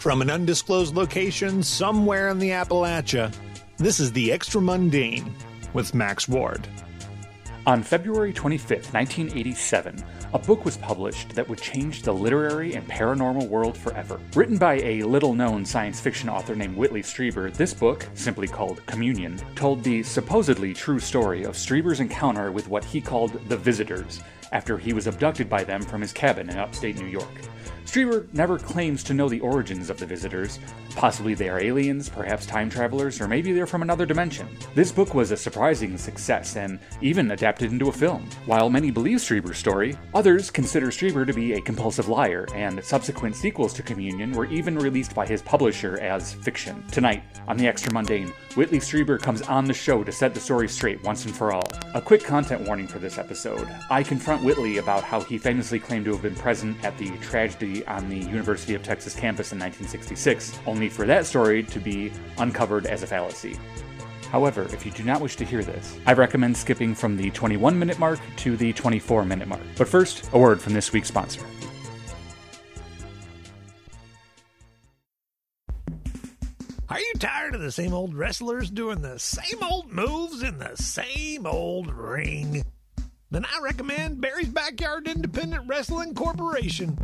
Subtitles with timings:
[0.00, 3.34] From an undisclosed location somewhere in the Appalachia,
[3.76, 5.30] this is The Extramundane
[5.74, 6.66] with Max Ward.
[7.66, 10.02] On February 25th, 1987,
[10.32, 14.18] a book was published that would change the literary and paranormal world forever.
[14.34, 18.84] Written by a little known science fiction author named Whitley Strieber, this book, simply called
[18.86, 24.22] Communion, told the supposedly true story of Strieber's encounter with what he called the Visitors
[24.52, 27.40] after he was abducted by them from his cabin in upstate New York.
[27.84, 30.58] Strieber never claims to know the origins of the visitors.
[30.94, 34.48] Possibly they are aliens, perhaps time travelers, or maybe they're from another dimension.
[34.74, 38.28] This book was a surprising success and even adapted into a film.
[38.46, 43.36] While many believe Strieber's story, others consider Strieber to be a compulsive liar, and subsequent
[43.36, 46.84] sequels to Communion were even released by his publisher as fiction.
[46.92, 51.02] Tonight, on The Extramundane, Whitley Strieber comes on the show to set the story straight
[51.02, 51.70] once and for all.
[51.94, 53.68] A quick content warning for this episode.
[53.90, 57.79] I confront Whitley about how he famously claimed to have been present at the tragedy
[57.86, 62.86] on the University of Texas campus in 1966, only for that story to be uncovered
[62.86, 63.58] as a fallacy.
[64.30, 67.78] However, if you do not wish to hear this, I recommend skipping from the 21
[67.78, 69.62] minute mark to the 24 minute mark.
[69.76, 71.44] But first, a word from this week's sponsor.
[76.88, 80.76] Are you tired of the same old wrestlers doing the same old moves in the
[80.76, 82.64] same old ring?
[83.32, 86.96] Then I recommend Barry's Backyard Independent Wrestling Corporation.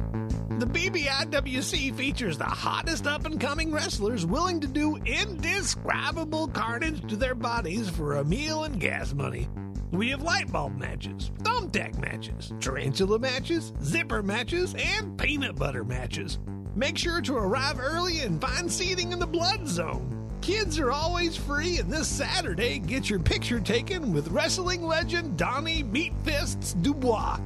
[0.58, 7.14] The BBIWC features the hottest up and coming wrestlers willing to do indescribable carnage to
[7.14, 9.48] their bodies for a meal and gas money.
[9.92, 16.40] We have light bulb matches, thumbtack matches, tarantula matches, zipper matches, and peanut butter matches.
[16.74, 20.15] Make sure to arrive early and find seating in the blood zone.
[20.42, 25.82] Kids are always free, and this Saturday, get your picture taken with wrestling legend Donnie
[25.82, 27.38] Meat Fists Dubois.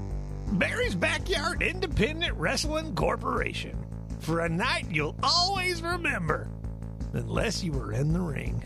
[0.53, 3.79] Barry's Backyard Independent Wrestling Corporation.
[4.19, 6.49] For a night you'll always remember,
[7.13, 8.63] unless you were in the ring.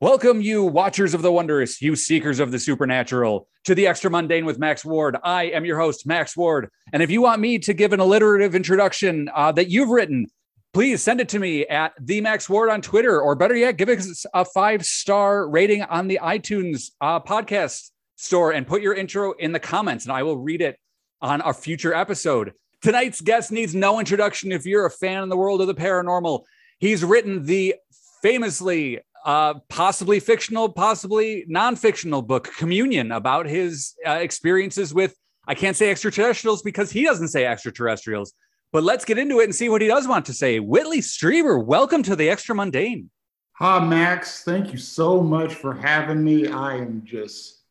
[0.00, 4.58] Welcome, you watchers of the wondrous, you seekers of the supernatural, to the Extramundane with
[4.58, 5.16] Max Ward.
[5.22, 6.70] I am your host, Max Ward.
[6.92, 10.26] And if you want me to give an alliterative introduction uh, that you've written,
[10.72, 13.88] please send it to me at the Max Ward on Twitter, or better yet, give
[13.88, 19.32] us a five star rating on the iTunes uh, podcast store and put your intro
[19.32, 20.78] in the comments, and I will read it
[21.20, 22.52] on a future episode.
[22.82, 26.42] Tonight's guest needs no introduction if you're a fan in the world of the paranormal.
[26.78, 27.76] He's written the
[28.22, 35.16] famously uh, possibly fictional, possibly non-fictional book Communion about his uh, experiences with
[35.48, 38.32] I can't say extraterrestrials because he doesn't say extraterrestrials.
[38.72, 40.58] But let's get into it and see what he does want to say.
[40.60, 43.06] Whitley Strieber, welcome to the Extramundane.
[43.54, 44.42] Hi, Max.
[44.42, 46.48] Thank you so much for having me.
[46.48, 47.62] I am just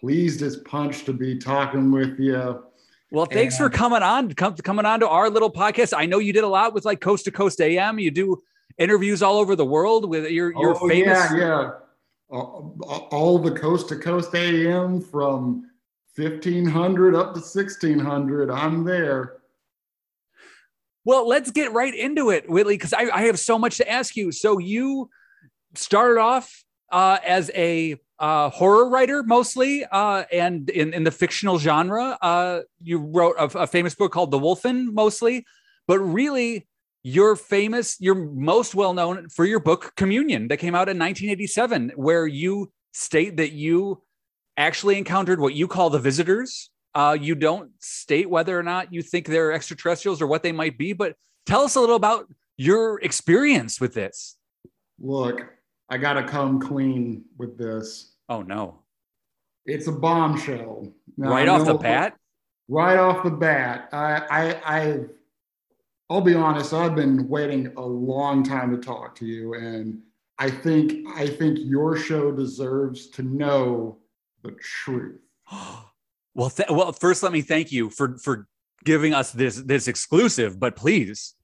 [0.00, 2.62] pleased as punch to be talking with you.
[3.10, 5.92] Well, thanks and- for coming on, come, coming on to our little podcast.
[5.96, 7.98] I know you did a lot with like Coast to Coast AM.
[7.98, 8.42] You do
[8.78, 11.18] interviews all over the world with your your oh, famous.
[11.32, 11.70] Yeah, yeah.
[12.30, 15.70] all the Coast to Coast AM from
[16.16, 18.50] 1500 up to 1600.
[18.50, 19.36] I'm there.
[21.06, 24.16] Well, let's get right into it, Whitley, because I, I, have so much to ask
[24.16, 24.32] you.
[24.32, 25.08] So you
[25.76, 31.60] started off uh, as a uh, horror writer mostly, uh, and in, in the fictional
[31.60, 32.18] genre.
[32.20, 35.46] Uh, you wrote a, a, famous book called The Wolfen mostly,
[35.86, 36.66] but really
[37.04, 41.92] you're famous, you're most well known for your book Communion that came out in 1987,
[41.94, 44.02] where you state that you
[44.56, 49.02] actually encountered what you call the visitors uh, you don't state whether or not you
[49.02, 51.14] think they're extraterrestrials or what they might be, but
[51.44, 52.26] tell us a little about
[52.56, 54.38] your experience with this.
[54.98, 55.46] Look,
[55.90, 58.14] I got to come clean with this.
[58.30, 58.80] Oh, no.
[59.66, 60.90] It's a bombshell.
[61.18, 62.16] Now, right off the bat?
[62.66, 63.90] Right off the bat.
[63.92, 65.00] I, I, I,
[66.08, 69.52] I'll be honest, I've been waiting a long time to talk to you.
[69.52, 70.00] And
[70.38, 73.98] I think, I think your show deserves to know
[74.42, 75.20] the truth.
[76.36, 78.46] Well, th- well, first let me thank you for for
[78.84, 80.60] giving us this this exclusive.
[80.60, 81.34] But please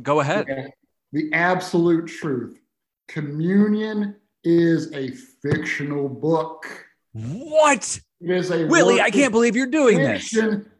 [0.00, 0.44] go ahead.
[0.46, 0.66] Yeah,
[1.12, 2.60] the absolute truth.
[3.08, 5.12] Communion is a
[5.42, 6.66] fictional book.
[7.12, 7.98] What?
[8.20, 9.00] It is a Willie.
[9.00, 10.36] I can't believe you're doing this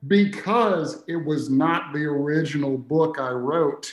[0.07, 3.91] because it was not the original book I wrote.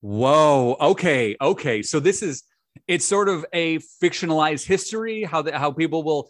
[0.00, 0.76] Whoa.
[0.80, 1.36] Okay.
[1.40, 1.82] Okay.
[1.82, 2.44] So this is
[2.88, 5.24] it's sort of a fictionalized history.
[5.24, 6.28] How the, how people will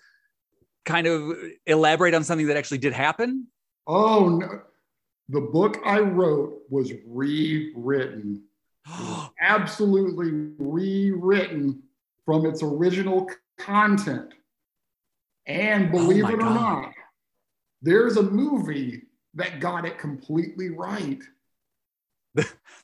[0.86, 1.36] kind of
[1.66, 3.48] elaborate on something that actually did happen?
[3.86, 4.62] Oh, no.
[5.28, 8.44] The book I wrote was rewritten.
[9.40, 11.82] absolutely rewritten
[12.24, 13.28] from its original
[13.58, 14.32] content.
[15.46, 16.54] And believe oh it or God.
[16.54, 16.92] not,
[17.82, 19.02] there's a movie
[19.34, 21.20] that got it completely right.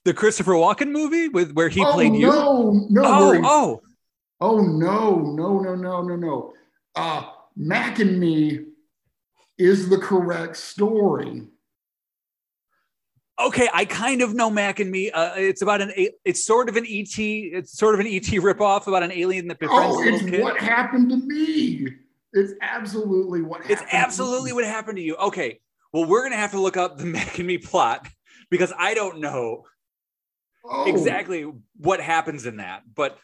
[0.04, 2.26] The Christopher Walken movie with where he oh, played you.
[2.26, 3.82] no, no, Oh, he- oh,
[4.40, 6.52] oh no, no, no, no, no, no.
[6.96, 7.22] Uh,
[7.56, 8.60] Mac and Me
[9.58, 11.48] is the correct story.
[13.40, 13.68] okay.
[13.72, 15.10] I kind of know Mac and Me.
[15.10, 15.92] Uh, it's about an.
[16.24, 17.18] It's sort of an ET.
[17.18, 20.42] It's sort of an ET ripoff about an alien that befriends Oh, it's kid.
[20.42, 21.88] what happened to me.
[22.32, 23.80] It's absolutely what happened.
[23.82, 25.16] It's absolutely what happened to you.
[25.16, 25.60] Okay.
[25.92, 28.08] Well, we're gonna have to look up the Mac and Me plot
[28.50, 29.64] because I don't know
[30.64, 31.46] oh, exactly
[31.76, 32.82] what happens in that.
[32.94, 33.18] But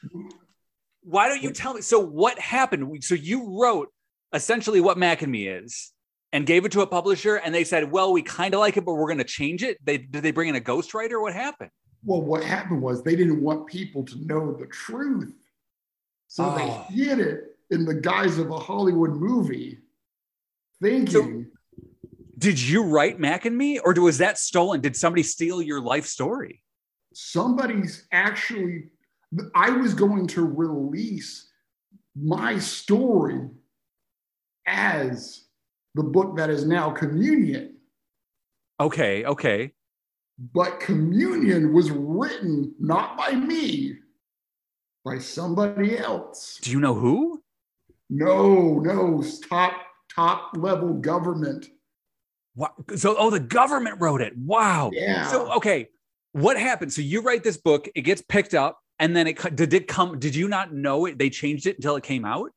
[1.02, 1.80] why don't you tell me?
[1.80, 3.02] So what happened?
[3.02, 3.88] So you wrote
[4.32, 5.92] essentially what Mac and Me is
[6.32, 8.84] and gave it to a publisher, and they said, "Well, we kind of like it,
[8.84, 11.20] but we're going to change it." They did they bring in a ghostwriter?
[11.20, 11.70] What happened?
[12.04, 15.34] Well, what happened was they didn't want people to know the truth.
[16.28, 16.56] So Oh.
[16.56, 16.86] they ah.
[16.90, 19.78] hid it in the guise of a Hollywood movie,
[20.80, 21.50] thinking,
[22.36, 24.80] Did you write Mac and Me, or was that stolen?
[24.80, 26.62] Did somebody steal your life story?
[27.14, 28.84] somebody's actually,
[29.54, 31.50] I was going to release
[32.14, 33.48] my story
[34.68, 35.46] as
[35.94, 37.76] the book that is now Communion.
[38.78, 39.72] Okay, okay.
[40.54, 43.94] But Communion was written not by me,
[45.04, 46.58] by somebody else.
[46.62, 47.42] Do you know who?
[48.10, 49.72] No, no, top
[50.14, 51.66] top level government.
[52.54, 52.72] What?
[52.96, 54.36] So, oh, the government wrote it.
[54.36, 54.90] Wow.
[54.92, 55.26] Yeah.
[55.28, 55.88] So, okay,
[56.32, 56.92] what happened?
[56.92, 60.18] So you write this book, it gets picked up, and then it did it come?
[60.18, 61.18] Did you not know it?
[61.18, 62.50] They changed it until it came out.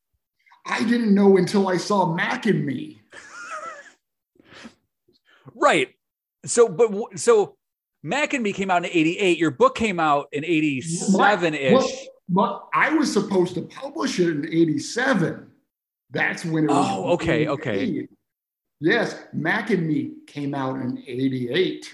[0.66, 3.02] I didn't know until I saw Mac and Me.
[5.56, 5.90] Right.
[6.46, 7.58] So, but so
[8.04, 9.38] Mac and Me came out in '88.
[9.38, 11.74] Your book came out in '87 ish.
[11.74, 11.90] Well,
[12.30, 15.52] but I was supposed to publish it in 87.
[16.12, 16.88] That's when it was.
[16.90, 18.08] Oh, okay, okay.
[18.80, 21.94] Yes, Mac and Me came out in 88.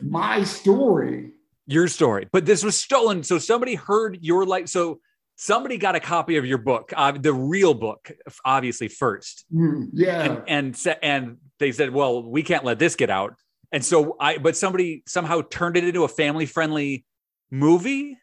[0.00, 1.32] My story.
[1.66, 3.22] Your story, but this was stolen.
[3.22, 4.68] So somebody heard your life.
[4.68, 5.00] So
[5.42, 8.12] somebody got a copy of your book, uh, the real book,
[8.44, 10.22] obviously first, Hmm, yeah.
[10.46, 13.34] and and and they said, "Well, we can't let this get out."
[13.72, 17.06] And so I, but somebody somehow turned it into a family friendly
[17.50, 18.18] movie.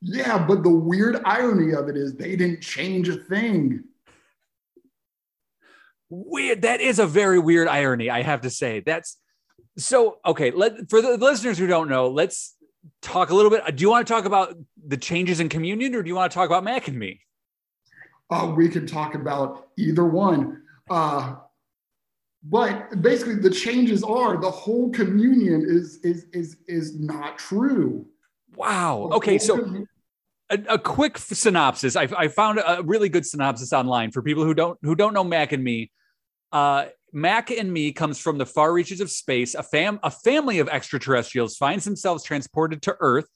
[0.00, 3.84] Yeah, but the weird irony of it is they didn't change a thing.
[6.10, 9.18] weird that is a very weird irony i have to say that's
[9.76, 12.56] so okay let for the listeners who don't know let's
[13.02, 13.76] talk a little bit.
[13.76, 14.54] Do you want to talk about
[14.86, 17.20] the changes in communion or do you want to talk about mac and me?
[18.30, 20.62] Uh, we can talk about either one.
[20.90, 21.36] Uh,
[22.44, 28.06] but basically, the changes are the whole communion is is is is not true.
[28.54, 29.10] wow.
[29.12, 29.84] Okay so
[30.50, 31.96] a, a quick synopsis.
[31.96, 35.24] I, I found a really good synopsis online for people who don't who don't know
[35.24, 35.90] mac and me.
[36.52, 39.54] Uh Mac and Me comes from the far reaches of space.
[39.54, 43.28] A fam a family of extraterrestrials finds themselves transported to Earth,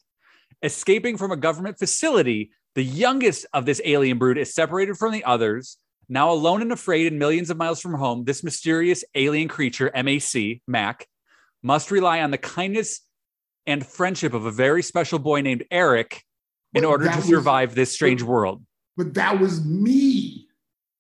[0.62, 2.50] escaping from a government facility.
[2.74, 5.78] The youngest of this alien brood is separated from the others.
[6.08, 10.60] Now alone and afraid and millions of miles from home, this mysterious alien creature, MAC,
[10.66, 11.06] Mac,
[11.62, 13.00] must rely on the kindness
[13.66, 16.22] and friendship of a very special boy named Eric
[16.74, 18.64] in But order to was- survive this strange world.
[18.96, 20.48] But that was me.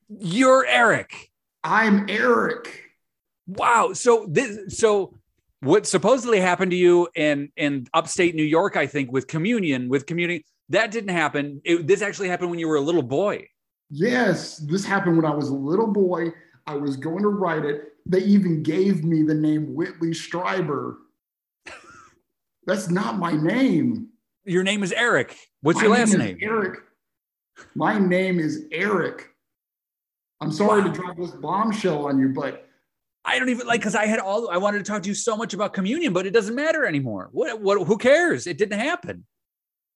[0.08, 1.28] You're Eric.
[1.64, 2.90] I'm Eric.
[3.46, 3.92] Wow.
[3.92, 5.18] So this so
[5.60, 10.06] what supposedly happened to you in in upstate New York, I think, with communion, with
[10.06, 11.60] community, that didn't happen.
[11.64, 13.46] It, this actually happened when you were a little boy.
[13.90, 16.28] Yes, this happened when I was a little boy.
[16.66, 17.92] I was going to write it.
[18.06, 20.96] They even gave me the name Whitley Strieber.
[22.66, 24.08] That's not my name.
[24.44, 25.36] Your name is Eric.
[25.60, 26.38] What's My your last is name?
[26.40, 26.80] Eric.
[27.74, 29.31] My name is Eric.
[30.42, 30.88] I'm sorry Wow.
[30.88, 32.68] to drop this bombshell on you, but
[33.24, 35.36] I don't even like because I had all I wanted to talk to you so
[35.36, 37.28] much about communion, but it doesn't matter anymore.
[37.32, 38.46] What what who cares?
[38.48, 39.24] It didn't happen.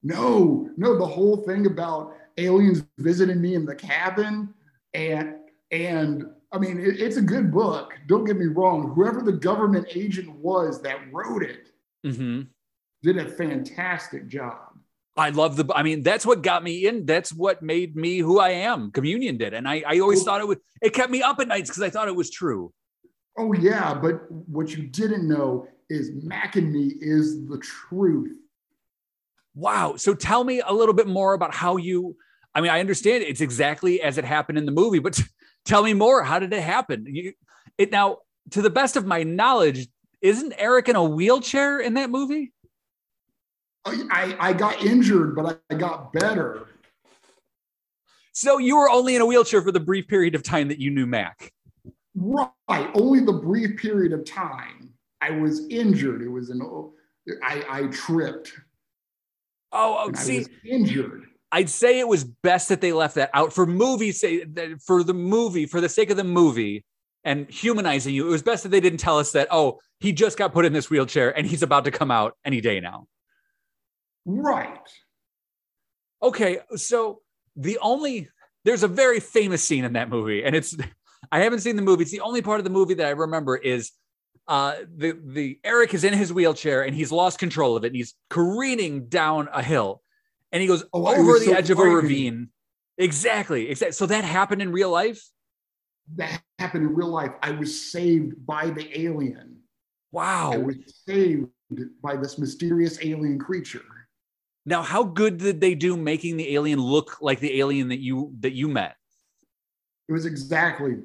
[0.04, 4.54] no, no, the whole thing about aliens visiting me in the cabin
[4.94, 5.34] and
[5.72, 7.92] and I mean it- it's a good book.
[8.06, 8.92] Don't get me wrong.
[8.94, 11.72] Whoever the government agent was that wrote it
[12.04, 12.42] hmm
[13.02, 14.65] did a fantastic job.
[15.16, 15.73] I love the.
[15.75, 17.06] I mean, that's what got me in.
[17.06, 18.90] That's what made me who I am.
[18.90, 20.61] Communion did, and I I always thought it would.
[20.82, 22.73] It kept me up at nights because I thought it was true.
[23.38, 28.32] Oh yeah, but what you didn't know is Mac and Me is the truth.
[29.54, 29.96] Wow.
[29.96, 32.16] So tell me a little bit more about how you.
[32.54, 35.20] I mean, I understand it's exactly as it happened in the movie, but
[35.64, 36.23] tell me more.
[36.23, 37.06] How did it happen?
[37.06, 37.32] You,
[37.78, 38.18] it now,
[38.50, 39.88] to the best of my knowledge,
[40.20, 42.52] isn't Eric in a wheelchair in that movie?
[43.86, 46.66] I, I got injured, but I, got better.
[48.32, 50.90] So you were only in a wheelchair for the brief period of time that you
[50.90, 51.52] knew Mac.
[52.14, 52.50] Right.
[52.68, 54.90] Only the brief period of time.
[55.20, 56.22] I was injured.
[56.22, 56.60] It was an
[57.42, 58.52] I, I tripped.
[59.72, 61.24] Oh, oh see, was injured.
[61.52, 65.02] I'd say it was best that they left that out for movie say that for
[65.02, 66.84] the movie for the sake of the movie
[67.24, 68.26] and humanizing you.
[68.26, 70.72] It was best that they didn't tell us that oh he just got put in
[70.72, 73.06] this wheelchair and he's about to come out any day now.
[74.26, 74.78] Right.
[76.23, 77.21] Okay, so
[77.54, 78.28] the only
[78.64, 80.76] there's a very famous scene in that movie, and it's
[81.33, 82.02] I haven't seen the movie.
[82.02, 83.92] It's the only part of the movie that I remember is
[84.49, 87.97] uh the the Eric is in his wheelchair and he's lost control of it and
[87.97, 90.02] he's careening down a hill
[90.52, 92.50] and he goes Oh, over the so edge of a ravine.
[92.99, 93.68] Exactly.
[93.71, 93.92] Exactly.
[93.92, 95.23] So that happened in real life.
[96.16, 97.33] That happened in real life.
[97.42, 99.56] I was saved by the alien.
[100.12, 100.52] Wow.
[100.52, 101.49] I was saved
[102.02, 103.83] by this mysterious alien creature.
[104.68, 108.35] Now, how good did they do making the alien look like the alien that you
[108.40, 108.96] that you met?
[110.08, 110.96] It was exactly.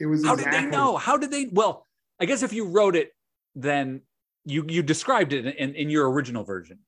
[0.00, 0.24] It was.
[0.24, 0.96] How exactly, did they know?
[0.96, 1.48] How did they?
[1.52, 1.86] Well,
[2.20, 3.12] I guess if you wrote it,
[3.54, 4.00] then
[4.44, 6.80] you you described it in, in your original version.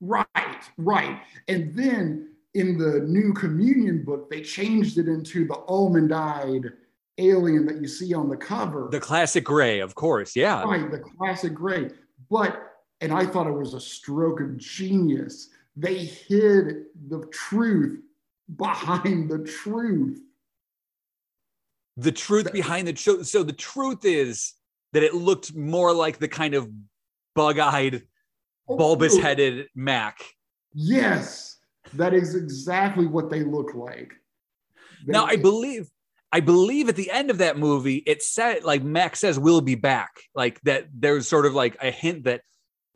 [0.00, 0.26] Right,
[0.76, 1.20] right.
[1.46, 6.72] And then in the new communion book, they changed it into the almond-eyed
[7.18, 8.88] alien that you see on the cover.
[8.90, 10.34] The classic gray, of course.
[10.34, 10.62] Yeah.
[10.62, 11.90] right, the classic gray.
[12.30, 12.69] But
[13.00, 15.50] and I thought it was a stroke of genius.
[15.76, 18.00] They hid the truth
[18.56, 20.20] behind the truth.
[21.96, 23.26] The truth behind the truth.
[23.26, 24.54] so the truth is
[24.92, 26.68] that it looked more like the kind of
[27.34, 28.02] bug-eyed,
[28.68, 30.18] Oh, bulbous-headed Mac.
[30.74, 31.58] Yes,
[31.94, 34.12] that is exactly what they look like.
[35.06, 35.90] They- Now I believe
[36.32, 39.74] I believe at the end of that movie, it said like Mac says we'll be
[39.74, 40.10] back.
[40.34, 42.42] Like that there's sort of like a hint that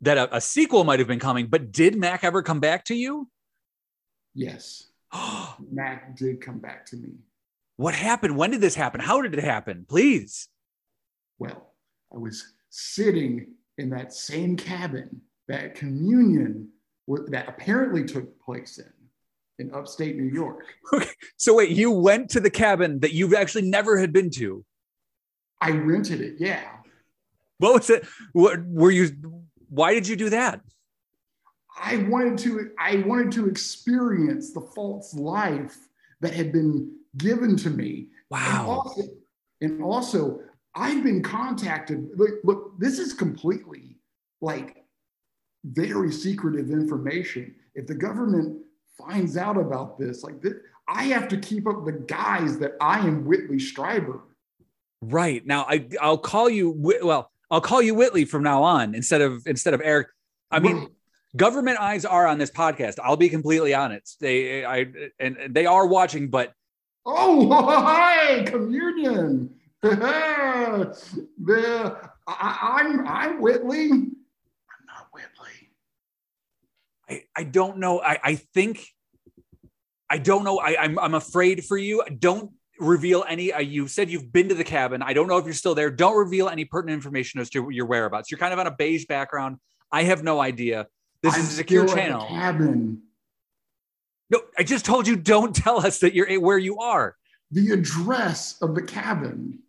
[0.01, 2.95] that a, a sequel might have been coming, but did Mac ever come back to
[2.95, 3.29] you?
[4.33, 4.87] yes,
[5.71, 7.09] Mac did come back to me.
[7.77, 8.35] what happened?
[8.37, 8.99] When did this happen?
[8.99, 9.85] How did it happen?
[9.87, 10.49] Please.
[11.39, 11.73] Well,
[12.13, 13.47] I was sitting
[13.77, 16.69] in that same cabin that communion
[17.27, 18.91] that apparently took place in
[19.57, 20.65] in upstate New York.
[20.93, 21.09] Okay.
[21.37, 24.65] So wait, you went to the cabin that you've actually never had been to.
[25.61, 26.35] I rented it.
[26.39, 26.63] Yeah.
[27.59, 28.05] What was it?
[28.33, 29.11] What were you?
[29.69, 30.61] Why did you do that?
[31.81, 35.77] I wanted to I wanted to experience the false life
[36.21, 38.07] that had been given to me.
[38.31, 38.83] And Wow.
[38.85, 39.01] also,
[39.61, 40.39] and also
[40.73, 42.09] I've been contacted.
[42.17, 43.97] Look, look, this is completely
[44.41, 44.83] like
[45.63, 47.55] very secretive information.
[47.75, 48.61] If the government
[48.97, 50.53] finds out about this, like this,
[50.87, 54.21] I have to keep up the guise that I am Whitley Strieber.
[55.01, 56.71] Right now, I I'll call you.
[56.71, 60.07] Well, I'll call you Whitley from now on instead of instead of Eric.
[60.51, 60.87] I mean,
[61.35, 62.95] government eyes are on this podcast.
[63.03, 64.17] I'll be completely honest.
[64.19, 64.87] They I
[65.19, 66.53] and and they are watching, but
[67.05, 67.49] Oh,
[67.83, 69.51] hi, communion.
[69.81, 70.95] the,
[72.27, 73.91] I, I'm I'm Whitley.
[73.91, 74.15] I'm
[74.87, 75.69] not Whitley.
[77.07, 78.01] I, I don't know.
[78.01, 78.83] I, I think
[80.09, 80.57] I don't know.
[80.57, 82.03] I, I'm I'm afraid for you.
[82.17, 83.51] Don't reveal any.
[83.51, 85.01] Uh, you said you've been to the cabin.
[85.01, 85.89] I don't know if you're still there.
[85.89, 88.31] Don't reveal any pertinent information as to your whereabouts.
[88.31, 89.57] You're kind of on a beige background.
[89.91, 90.87] I have no idea.
[91.21, 92.25] This I'm is a secure channel.
[92.27, 93.01] Cabin.
[94.29, 97.15] No, I just told you don't tell us that you're where you are.
[97.51, 99.59] The address of the cabin.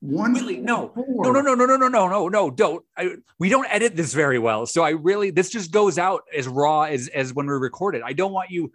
[0.00, 0.34] One.
[0.34, 0.58] Really?
[0.58, 0.92] No.
[0.96, 2.50] No, no, no, no, no, no, no, no, no.
[2.50, 2.84] Don't.
[2.96, 6.46] I, we don't edit this very well, so I really this just goes out as
[6.46, 8.02] raw as as when we record it.
[8.04, 8.72] I don't want you.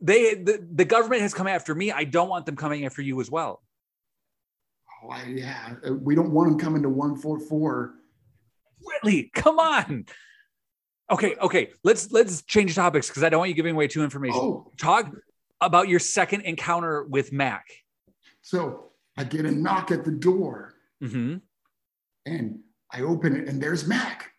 [0.00, 1.90] They the, the government has come after me.
[1.92, 3.62] I don't want them coming after you as well.
[5.04, 7.94] Oh, yeah, uh, we don't want them coming to one four four.
[8.80, 10.06] Whitley, come on.
[11.10, 11.70] Okay, okay.
[11.84, 14.40] Let's let's change topics because I don't want you giving away too information.
[14.40, 15.10] Oh, Talk
[15.60, 17.64] about your second encounter with Mac.
[18.42, 21.36] so I get a knock at the door, mm-hmm.
[22.26, 22.58] and
[22.92, 24.30] I open it, and there's Mac.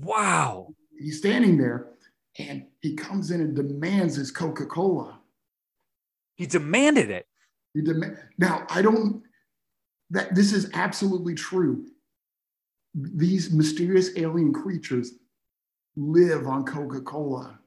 [0.00, 0.68] Wow.
[0.98, 1.91] He's standing there,
[2.38, 5.20] and he comes in and demands his Coca Cola.
[6.34, 7.26] He demanded it.
[7.74, 8.66] He demand now.
[8.70, 9.22] I don't.
[10.10, 11.86] That this is absolutely true.
[12.94, 15.12] These mysterious alien creatures
[15.96, 17.58] live on Coca Cola.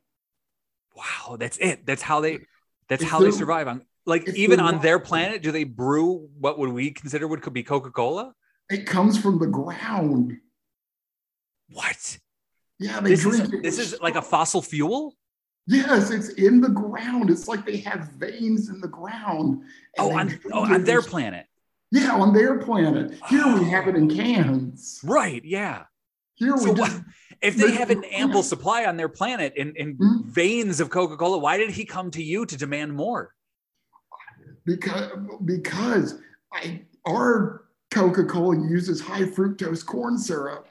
[0.95, 1.85] Wow, that's it.
[1.85, 2.39] That's how they
[2.87, 6.59] that's It's how they survive on like even on their planet, do they brew what
[6.59, 8.33] would we consider would could be Coca-Cola?
[8.69, 10.37] It comes from the ground.
[11.69, 12.19] What?
[12.79, 13.63] Yeah, they This drink is it.
[13.63, 15.15] this is like a fossil fuel?
[15.67, 17.29] Yes, it's in the ground.
[17.29, 19.63] It's like they have veins in the ground.
[19.97, 21.47] Oh, on, oh, on their planet.
[21.91, 23.17] Yeah, on their planet.
[23.29, 24.99] Here we have it in cans.
[25.03, 25.83] Right, yeah.
[26.35, 27.01] Here So we what-
[27.41, 28.45] If they have an ample planet.
[28.45, 30.25] supply on their planet in, in Mhm.
[30.25, 33.33] veins of Coca-Cola, why did he come to you to demand more?
[34.65, 35.11] because
[35.45, 36.19] because
[36.51, 40.67] I our Coca-Cola uses high fructose corn syrup.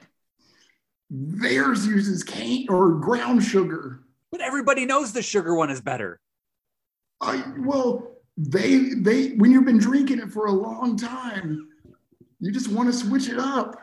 [1.09, 4.01] Theirs uses cane or ground sugar.
[4.31, 6.19] But everybody knows the sugar one is better.
[7.21, 11.69] I well, they they when you've been drinking it for a long time,
[12.39, 13.79] you just want to switch it up.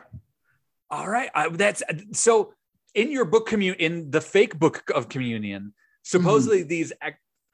[0.91, 2.53] All right, I, that's so.
[2.93, 6.67] In your book commun in the fake book of communion, supposedly Mm-hmm.
[6.67, 6.93] these,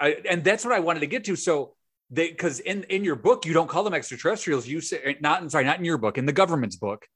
[0.01, 1.37] I, and that's what I wanted to get to.
[1.37, 1.75] So
[2.09, 4.67] they, because in in your book you don't call them extraterrestrials.
[4.67, 5.49] You say not.
[5.49, 6.17] Sorry, not in your book.
[6.17, 7.07] In the government's book,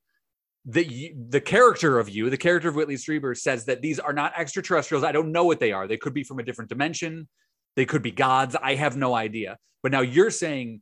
[0.66, 4.34] the the character of you, the character of Whitley Strieber, says that these are not
[4.38, 5.04] extraterrestrials.
[5.04, 5.88] I don't know what they are.
[5.88, 7.28] They could be from a different dimension.
[7.76, 8.56] They could be gods.
[8.62, 9.58] I have no idea.
[9.82, 10.82] But now you're saying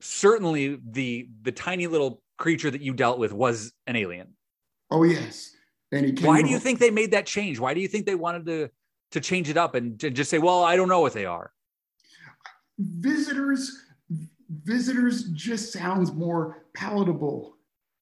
[0.00, 4.34] certainly the the tiny little creature that you dealt with was an alien.
[4.90, 5.50] Oh yes,
[5.92, 6.26] and he.
[6.26, 7.60] Why do you think they made that change?
[7.60, 8.68] Why do you think they wanted to
[9.12, 11.52] to change it up and to just say, "Well, I don't know what they are"?
[12.78, 13.70] visitors?
[14.64, 17.53] Visitors just sounds more palatable.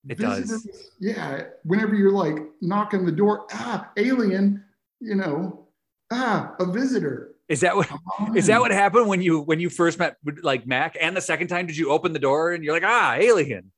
[0.09, 0.40] It does.
[0.40, 4.64] Visitors- Yeah, whenever you're like knocking the door, ah, alien,
[5.00, 5.68] you know,
[6.11, 7.35] ah, a visitor.
[7.49, 7.88] Is that what
[8.35, 10.97] is that what happened when you when you first met like Mac?
[11.00, 13.71] And the second time, did you open the door and you're like, "Ah, alien"?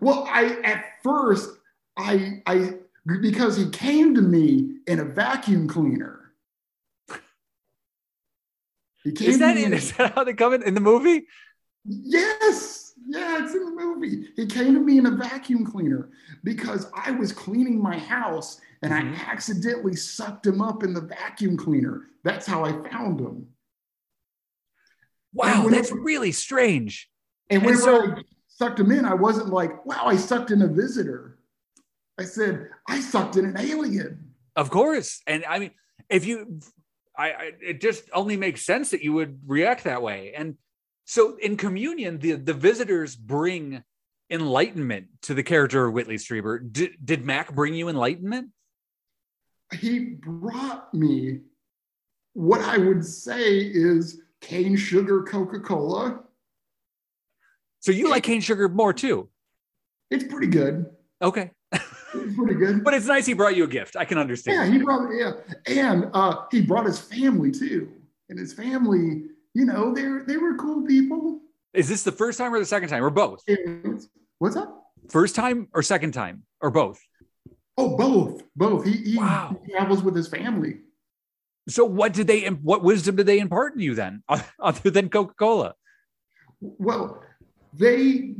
[0.00, 1.48] Well, I at first
[1.96, 2.74] I I
[3.20, 6.32] because he came to me in a vacuum cleaner.
[9.04, 10.80] He came Is that to me in is that how they come in in the
[10.80, 11.26] movie?
[11.84, 14.28] Yes, yeah, it's in the movie.
[14.36, 16.10] He came to me in a vacuum cleaner
[16.44, 18.92] because I was cleaning my house and.
[18.92, 19.14] I mm-hmm.
[19.30, 22.02] accidentally sucked him up in the vacuum cleaner.
[22.22, 23.48] That's how I found him.
[25.32, 27.08] Wow, that's it- really strange.
[27.50, 30.68] And when so- I sucked him in, I wasn't like, wow, I sucked in a
[30.68, 31.38] visitor.
[32.18, 34.34] I said, I sucked in an alien.
[34.56, 35.70] Of course, and I mean,
[36.08, 36.60] if you,
[37.16, 40.34] I, I it just only makes sense that you would react that way.
[40.36, 40.56] And
[41.08, 43.82] so in communion, the the visitors bring
[44.28, 46.60] enlightenment to the character of Whitley Strieber.
[46.70, 48.50] Did did Mac bring you enlightenment?
[49.72, 51.40] He brought me
[52.34, 56.20] what I would say is cane sugar Coca Cola.
[57.80, 59.30] So you like cane sugar more too?
[60.10, 60.90] It's pretty good.
[61.22, 62.84] Okay, It's pretty good.
[62.84, 63.96] but it's nice he brought you a gift.
[63.96, 64.58] I can understand.
[64.58, 65.32] Yeah, he brought yeah,
[65.66, 67.92] and uh, he brought his family too.
[68.28, 69.22] And his family,
[69.58, 71.40] you know, they they were cool people.
[71.74, 73.42] Is this the first time or the second time or both?
[73.48, 74.00] And-
[74.38, 74.84] what's up?
[75.10, 77.00] First time or second time or both?
[77.76, 78.84] Oh, both, both.
[78.84, 79.56] He, he, Wow.
[79.64, 80.80] he travels with his family.
[81.68, 82.46] So what did they?
[82.46, 84.22] What wisdom did they impart in you then,
[84.60, 85.74] other than Coca Cola?
[86.60, 87.22] Well,
[87.74, 88.34] they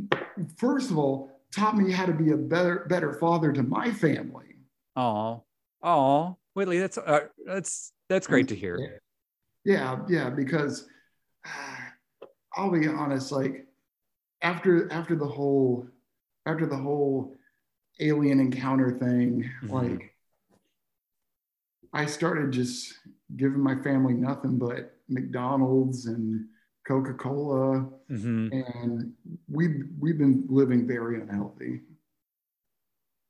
[0.56, 4.54] first of all taught me how to be a better better father to my family.
[4.94, 5.42] Oh,
[5.82, 9.02] oh, Whitley, that's uh, that's that's great to hear.
[9.64, 10.88] Yeah, yeah, because
[12.56, 13.66] I'll be honest, like
[14.42, 15.86] after after the whole
[16.46, 17.36] after the whole
[18.00, 19.72] alien encounter thing, Mhm.
[19.72, 20.14] like
[21.92, 22.94] I started just
[23.36, 26.46] giving my family nothing but McDonald's and
[26.86, 29.12] Coca-Cola, hmm and
[29.48, 31.82] we've we've been living very unhealthy.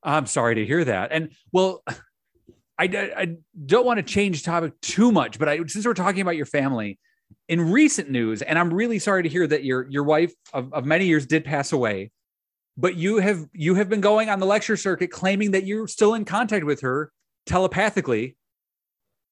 [0.02, 1.12] I'm sorry to hear that.
[1.12, 1.83] And well,
[2.81, 6.37] I, I don't want to change topic too much, but I, since we're talking about
[6.37, 6.98] your family,
[7.49, 10.85] in recent news, and I'm really sorry to hear that your your wife of, of
[10.85, 12.11] many years did pass away,
[12.77, 16.14] but you have you have been going on the lecture circuit claiming that you're still
[16.14, 17.11] in contact with her
[17.47, 18.37] telepathically.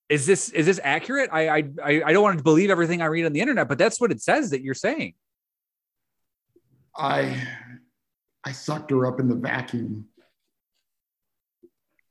[0.09, 1.31] Is this is this accurate?
[1.33, 1.49] I
[1.83, 4.11] I I don't want to believe everything I read on the internet, but that's what
[4.11, 5.15] it says that you're saying.
[6.97, 7.43] I
[8.45, 10.07] I sucked her up in the vacuum.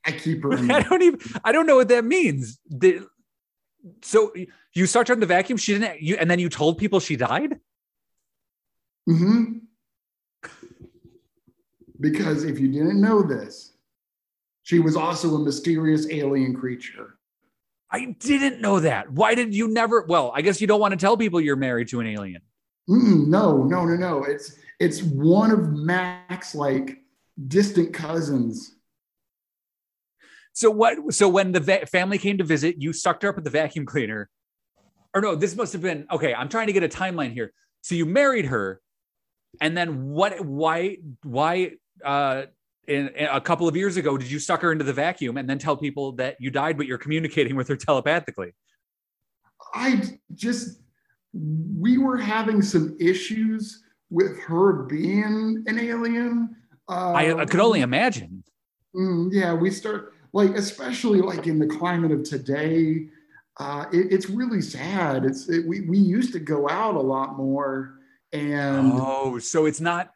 [0.05, 2.59] I keep her in I don't even I don't know what that means.
[2.69, 3.07] The-
[4.01, 4.33] so
[4.73, 7.59] you sucked on the vacuum, she didn't you and then you told people she died?
[9.07, 9.61] Mhm.
[11.99, 13.73] Because if you didn't know this,
[14.63, 17.17] she was also a mysterious alien creature.
[17.91, 19.11] I didn't know that.
[19.11, 20.05] Why did you never?
[20.07, 22.41] Well, I guess you don't want to tell people you're married to an alien.
[22.89, 24.23] Mm, no, no, no, no.
[24.23, 27.01] It's it's one of Mac's like
[27.47, 28.74] distant cousins.
[30.55, 31.13] So what?
[31.13, 33.85] So when the va- family came to visit, you sucked her up with the vacuum
[33.85, 34.29] cleaner.
[35.13, 36.33] Or no, this must have been okay.
[36.33, 37.51] I'm trying to get a timeline here.
[37.81, 38.81] So you married her,
[39.59, 40.43] and then what?
[40.43, 40.97] Why?
[41.23, 41.71] Why?
[42.03, 42.43] Uh,
[42.87, 45.49] in, in a couple of years ago, did you suck her into the vacuum and
[45.49, 48.53] then tell people that you died, but you're communicating with her telepathically?
[49.73, 50.01] I
[50.33, 50.81] just
[51.33, 56.55] we were having some issues with her being an alien.
[56.87, 58.43] I, I could only imagine.
[58.95, 63.07] Mm, yeah, we start like, especially like in the climate of today,
[63.57, 65.23] uh, it, it's really sad.
[65.23, 67.99] It's it, we we used to go out a lot more,
[68.33, 70.11] and Oh, so it's not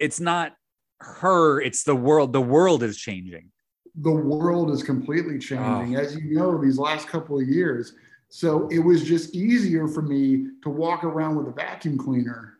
[0.00, 0.56] it's not
[1.00, 2.32] her, it's the world.
[2.32, 3.52] The world is changing.
[3.94, 6.00] The world is completely changing, oh.
[6.00, 7.94] as you know, these last couple of years.
[8.28, 12.55] So it was just easier for me to walk around with a vacuum cleaner.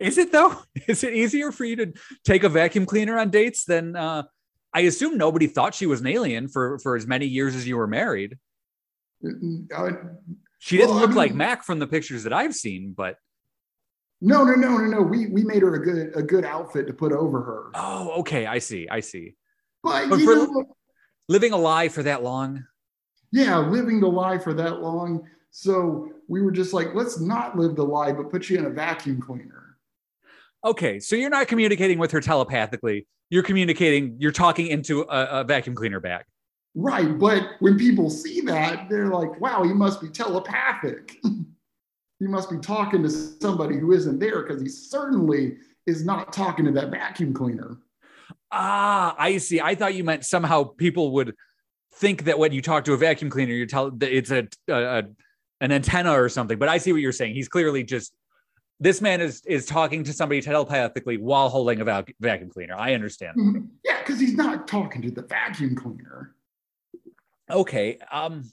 [0.00, 0.56] Is it though?
[0.86, 1.92] Is it easier for you to
[2.24, 4.24] take a vacuum cleaner on dates than uh,
[4.72, 7.76] I assume nobody thought she was an alien for for as many years as you
[7.76, 8.38] were married.
[9.24, 9.90] Uh,
[10.58, 13.16] she didn't well, look I mean, like Mac from the pictures that I've seen, but
[14.20, 15.02] no, no, no, no, no.
[15.02, 17.70] We we made her a good a good outfit to put over her.
[17.74, 18.46] Oh, okay.
[18.46, 18.88] I see.
[18.88, 19.36] I see.
[19.82, 20.76] But, but for know,
[21.28, 22.64] living a lie for that long.
[23.32, 25.28] Yeah, living the lie for that long.
[25.50, 28.70] So we were just like, let's not live the lie, but put you in a
[28.70, 29.73] vacuum cleaner.
[30.64, 35.44] Okay, so you're not communicating with her telepathically you're communicating, you're talking into a, a
[35.44, 36.24] vacuum cleaner bag.
[36.74, 37.18] Right.
[37.18, 41.16] But when people see that, they're like, wow, he must be telepathic.
[41.22, 46.64] he must be talking to somebody who isn't there because he certainly is not talking
[46.64, 47.78] to that vacuum cleaner.
[48.50, 49.60] Ah, I see.
[49.60, 51.34] I thought you meant somehow people would
[51.94, 54.74] think that when you talk to a vacuum cleaner, you tell that it's a, a,
[54.74, 55.02] a
[55.60, 56.58] an antenna or something.
[56.58, 57.34] But I see what you're saying.
[57.34, 58.12] He's clearly just
[58.84, 62.76] this man is is talking to somebody telepathically while holding a vac- vacuum cleaner.
[62.76, 63.34] I understand.
[63.38, 63.64] Mm-hmm.
[63.82, 66.34] Yeah, because he's not talking to the vacuum cleaner.
[67.50, 67.98] Okay.
[68.12, 68.44] Um,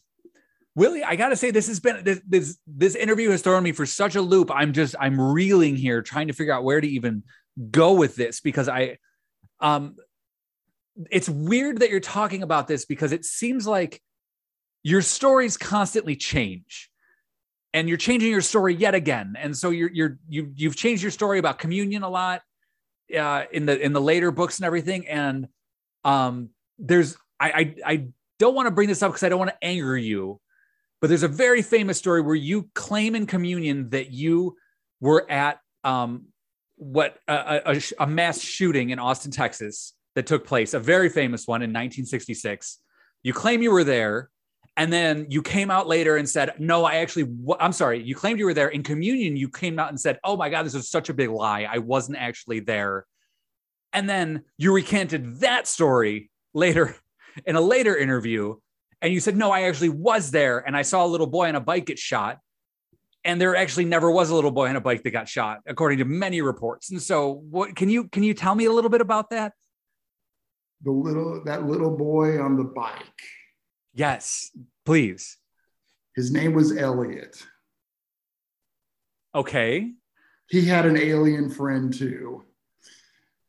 [0.74, 3.86] Willie, I gotta say, this has been this this this interview has thrown me for
[3.86, 4.50] such a loop.
[4.54, 7.24] I'm just I'm reeling here, trying to figure out where to even
[7.70, 9.00] go with this because I,
[9.60, 9.98] um,
[11.10, 14.02] it's weird that you're talking about this because it seems like
[14.82, 16.91] your stories constantly change
[17.74, 19.36] and you're changing your story yet again.
[19.38, 22.42] And so you're you're you, you've changed your story about communion a lot
[23.18, 25.08] uh, in the in the later books and everything.
[25.08, 25.48] And
[26.04, 28.08] um there's i i, I
[28.40, 30.40] don't want to bring this up because i don't want to anger you
[31.00, 34.58] but there's a very famous story where you claim in communion that you
[35.00, 36.26] were at um
[36.78, 41.48] what a, a, a mass shooting in austin texas that took place a very famous
[41.48, 42.80] one in 1966
[43.24, 44.30] you claim you were there
[44.78, 47.28] and then you came out later and said no i actually
[47.60, 48.70] i'm sorry you claimed you were there.
[48.70, 51.30] In communion you came out and said oh my god this is such a big
[51.30, 51.68] lie.
[51.70, 53.06] I wasn't actually there.
[53.94, 56.96] And then you recanted that story later
[57.46, 58.56] in a later interview
[59.02, 61.56] and you said no i actually was there and i saw a little boy on
[61.56, 62.40] a bike get shot.
[63.24, 66.00] And there actually never was a little boy on a bike that got shot according
[66.00, 66.90] to many reports.
[66.90, 69.54] And so what can you can you tell me a little bit about that?
[70.84, 73.22] The little that little boy on the bike
[73.94, 74.52] Yes,
[74.86, 75.38] please.
[76.16, 77.42] His name was Elliot.
[79.34, 79.92] Okay.
[80.50, 82.44] He had an alien friend too.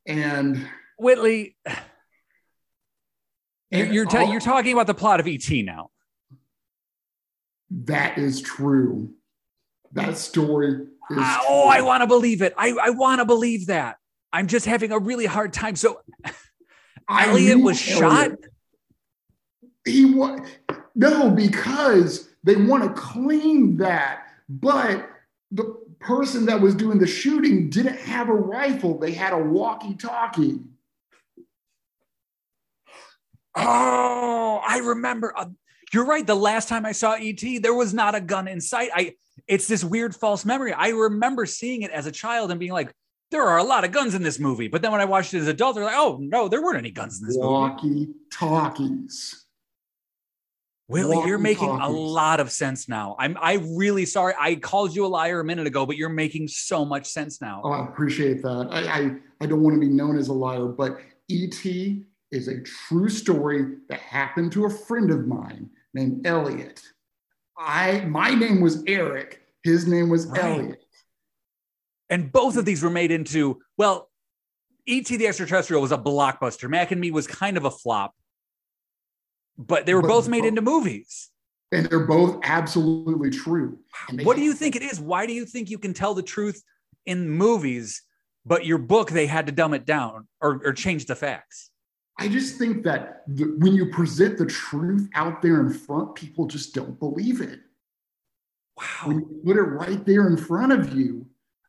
[0.06, 0.66] And
[0.98, 1.56] Whitley,
[3.70, 5.90] and you're, ta- you're talking about the plot of ET now.
[7.70, 9.14] That is true.
[9.92, 10.72] That story
[11.10, 11.18] is.
[11.18, 12.54] Uh, oh, I want to believe it.
[12.56, 13.96] I, I want to believe that.
[14.32, 15.76] I'm just having a really hard time.
[15.76, 16.00] So,
[17.10, 17.98] Elliot was Elliot.
[17.98, 18.51] shot
[19.84, 20.40] he was
[20.94, 25.08] no because they want to claim that but
[25.50, 30.60] the person that was doing the shooting didn't have a rifle they had a walkie-talkie.
[33.54, 35.46] Oh i remember uh,
[35.92, 38.90] you're right the last time i saw et there was not a gun in sight.
[38.94, 39.14] I
[39.48, 40.72] it's this weird false memory.
[40.72, 42.92] I remember seeing it as a child and being like
[43.30, 44.68] there are a lot of guns in this movie.
[44.68, 46.78] But then when i watched it as an adult they're like oh no there weren't
[46.78, 48.06] any guns in this walkie movie.
[48.40, 49.41] Walkie-talkies
[50.92, 53.16] Willie, you're making a lot of sense now.
[53.18, 54.34] I'm I really sorry.
[54.38, 57.62] I called you a liar a minute ago, but you're making so much sense now.
[57.64, 58.68] Oh, I appreciate that.
[58.70, 60.98] I I, I don't want to be known as a liar, but
[61.30, 61.64] ET
[62.30, 66.80] is a true story that happened to a friend of mine named Elliot.
[67.58, 69.40] I my name was Eric.
[69.62, 70.44] His name was right.
[70.44, 70.84] Elliot.
[72.10, 74.10] And both of these were made into well,
[74.86, 76.68] ET the Extraterrestrial was a blockbuster.
[76.68, 78.14] Mac and Me was kind of a flop
[79.66, 81.30] but they were but both made into movies.
[81.72, 83.78] And they're both absolutely true.
[84.22, 85.00] What do you think it is?
[85.00, 86.62] Why do you think you can tell the truth
[87.06, 88.02] in movies,
[88.44, 91.70] but your book they had to dumb it down or, or change the facts?
[92.18, 96.46] I just think that the, when you present the truth out there in front, people
[96.46, 97.60] just don't believe it.
[98.76, 98.84] Wow.
[99.06, 101.26] When you put it right there in front of you,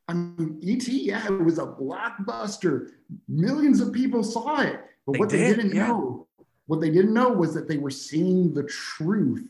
[0.09, 2.89] I mean, ET, yeah, it was a blockbuster.
[3.29, 4.81] Millions of people saw it.
[5.05, 5.87] But they what did, they didn't yeah.
[5.87, 6.22] know
[6.67, 9.47] what they didn't know was that they were seeing the truth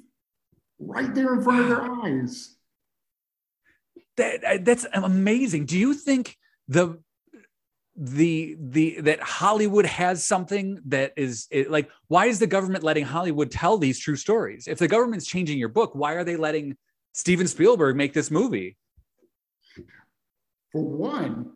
[0.79, 2.55] right there in front of their eyes.
[4.17, 5.65] That, that's amazing.
[5.65, 6.99] Do you think the
[7.95, 13.05] the the that Hollywood has something that is it, like why is the government letting
[13.05, 14.67] Hollywood tell these true stories?
[14.67, 16.75] If the government's changing your book, why are they letting
[17.13, 18.77] Steven Spielberg make this movie?
[20.71, 21.51] For one,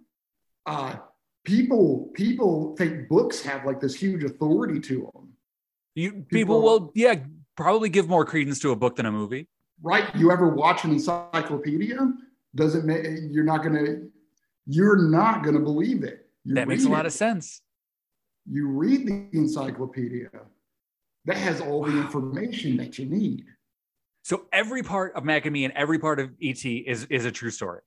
[0.67, 0.97] uh,
[1.43, 5.26] people people think books have like this huge authority to them.
[5.97, 7.15] You people, People- will, yeah,
[7.55, 9.49] probably give more credence to a book than a movie.
[9.81, 10.15] right?
[10.15, 11.97] You ever watch an encyclopedia?
[12.53, 14.03] Doesn't make you're not gonna
[14.67, 16.29] you're not gonna believe it.
[16.43, 17.07] You that makes a lot it.
[17.07, 17.61] of sense.
[18.49, 20.29] You read the encyclopedia.
[21.25, 23.45] That has all the information that you need.
[24.23, 27.31] So every part of Mac and Me and every part of ET is is a
[27.31, 27.81] true story.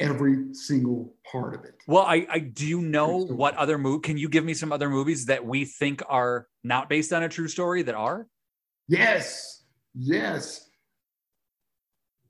[0.00, 1.74] Every single part of it.
[1.88, 4.00] Well, I, I do you know what other movie?
[4.02, 7.28] Can you give me some other movies that we think are not based on a
[7.28, 8.28] true story that are?
[8.86, 10.68] Yes, yes.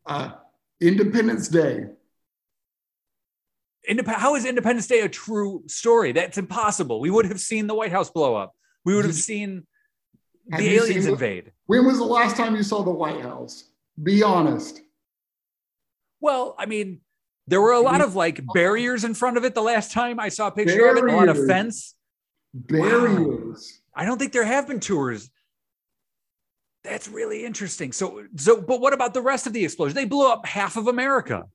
[0.07, 0.31] Uh,
[0.81, 1.85] Independence Day.
[3.89, 6.13] Indep- how is Independence Day a true story?
[6.13, 7.01] That's impossible.
[7.01, 8.55] We would have seen the White House blow up.
[8.85, 9.67] We would have seen
[10.51, 11.53] Have the aliens seen invade.
[11.67, 13.65] When was the last time you saw the White House?
[14.03, 14.81] Be honest.
[16.21, 17.01] Well, I mean,
[17.49, 20.29] there were a lot of like barriers in front of it the last time I
[20.29, 21.49] saw a picture of it, a lot of Barriers.
[21.51, 21.95] fence.
[22.55, 23.81] Barriers.
[23.95, 25.31] I don't think there have been tours.
[26.85, 27.93] That's really interesting.
[27.93, 29.95] So, so, but what about the rest of the explosion?
[29.95, 31.47] They blew up half of America.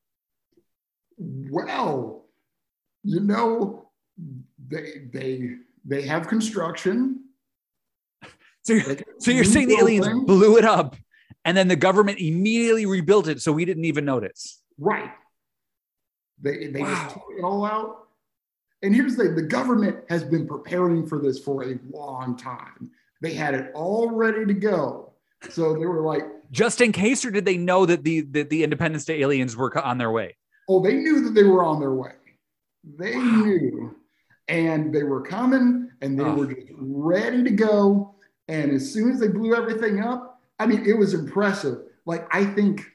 [1.17, 2.25] Well,
[3.03, 3.89] you know,
[4.67, 7.23] they they they have construction.
[8.63, 10.95] So, you're, so you're saying the aliens blew it up,
[11.45, 14.61] and then the government immediately rebuilt it, so we didn't even notice.
[14.77, 15.11] Right.
[16.41, 16.93] They they Wow.
[16.93, 18.07] just took it all out.
[18.81, 22.91] And here's the the government has been preparing for this for a long time.
[23.21, 25.13] They had it all ready to go.
[25.49, 28.63] So they were like, Just in case, or did they know that the that the
[28.63, 30.35] Independence Day aliens were on their way?
[30.69, 32.13] oh, they knew that they were on their way.
[32.97, 33.21] They Wow.
[33.43, 33.95] knew.
[34.49, 36.35] And they were coming and they Oh.
[36.35, 38.15] were just ready to go.
[38.49, 41.79] And as soon as they blew everything up, I mean, it was impressive.
[42.05, 42.85] Like, I think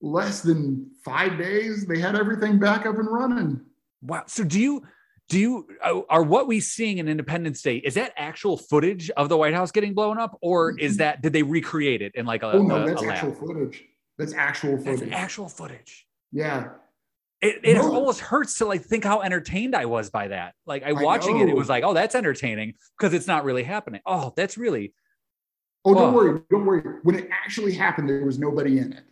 [0.00, 3.60] less than five days, they had everything back up and running.
[4.02, 4.24] Wow.
[4.26, 4.82] So do you
[5.28, 9.28] do you uh, are what we seeing in Independence Day is that actual footage of
[9.28, 12.42] the White House getting blown up, or is that did they recreate it in like
[12.42, 13.14] a, Oh, no, a- that's a lab?
[13.16, 13.84] actual footage.
[14.18, 15.12] That's actual That's footage.
[15.12, 16.06] actual footage.
[16.32, 16.70] yeah.
[17.40, 17.92] It, it No.
[17.92, 20.54] almost hurts to like think how entertained I was by that.
[20.64, 23.64] Like I I watching it, it was like, oh, that's entertaining because it's not really
[23.64, 24.00] happening.
[24.06, 24.94] Oh, that's really
[25.84, 26.16] Oh, don't Oh.
[26.16, 26.40] worry.
[26.50, 26.82] Don't worry.
[27.02, 29.02] When it actually happened, there was nobody in it.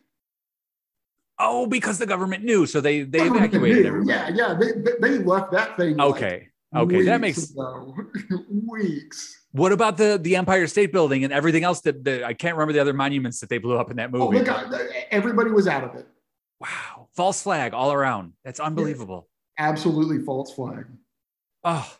[1.40, 3.88] Oh because the government knew, so they they Government evacuated knew.
[3.88, 4.32] everybody.
[4.34, 4.54] Yeah, yeah.
[4.60, 5.96] They, they, left that thing.
[5.96, 7.52] like, Okay, okay, that makes.
[8.68, 9.36] weeks.
[9.52, 12.72] What about the the Empire State Building and everything else that the, I can't remember
[12.72, 14.38] the other monuments that they blew up in that Oh, movie?
[14.38, 14.72] they got,
[15.10, 16.06] everybody was out of it.
[16.60, 18.34] wow, false flag all around.
[18.44, 19.28] That's unbelievable.
[19.58, 20.84] Absolutely false flag.
[21.64, 21.90] Oh,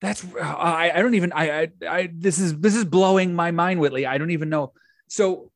[0.00, 3.50] that's uh, I, I don't even I, I I this is this is blowing my
[3.50, 4.06] mind, Whitley.
[4.06, 4.72] I don't even know.
[5.08, 5.50] So,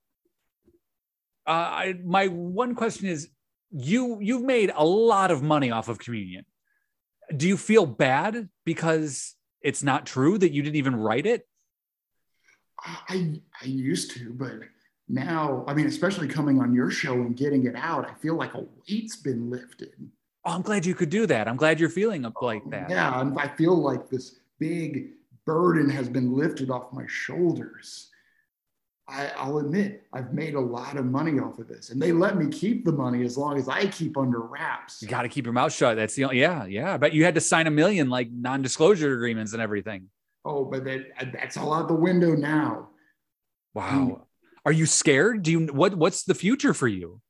[1.50, 3.28] uh, I my one question is,
[3.72, 6.44] you you've made a lot of money off of communion.
[7.36, 11.48] Do you feel bad because it's not true that you didn't even write it?
[12.78, 14.60] I I used to, but
[15.08, 18.54] now, I mean, especially coming on your show and getting it out, I feel like
[18.54, 19.94] a weight's been lifted.
[20.44, 21.48] Oh, I'm glad you could do that.
[21.48, 22.90] I'm glad you're feeling like that.
[22.90, 28.09] Yeah, I feel like this big burden has been lifted off my shoulders.
[29.10, 32.36] I, I'll admit, I've made a lot of money off of this, and they let
[32.36, 35.02] me keep the money as long as I keep under wraps.
[35.02, 35.96] You got to keep your mouth shut.
[35.96, 36.96] That's the only, yeah, yeah.
[36.96, 40.08] But you had to sign a million like non-disclosure agreements and everything.
[40.44, 42.90] Oh, but that, uh, that's all out the window now.
[43.74, 43.90] Wow.
[43.90, 44.22] Hmm.
[44.64, 45.42] Are you scared?
[45.42, 47.20] Do you what what's the future for you?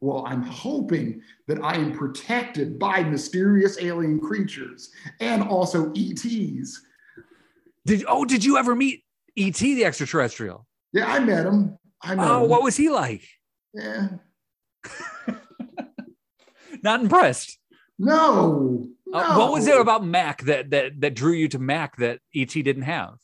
[0.00, 4.90] Well, I'm hoping that I am protected by mysterious alien creatures
[5.20, 6.82] and also ETs.
[7.86, 9.04] Did oh did you ever meet
[9.36, 10.66] ET the extraterrestrial?
[10.92, 11.78] Yeah, I met him.
[12.02, 12.50] I met Oh, him.
[12.50, 13.22] what was he like?
[13.74, 14.08] Yeah.
[16.82, 17.58] Not impressed.
[17.98, 18.88] No.
[19.12, 19.80] Uh, what was it no.
[19.80, 23.14] about Mac that that that drew you to Mac that ET didn't have?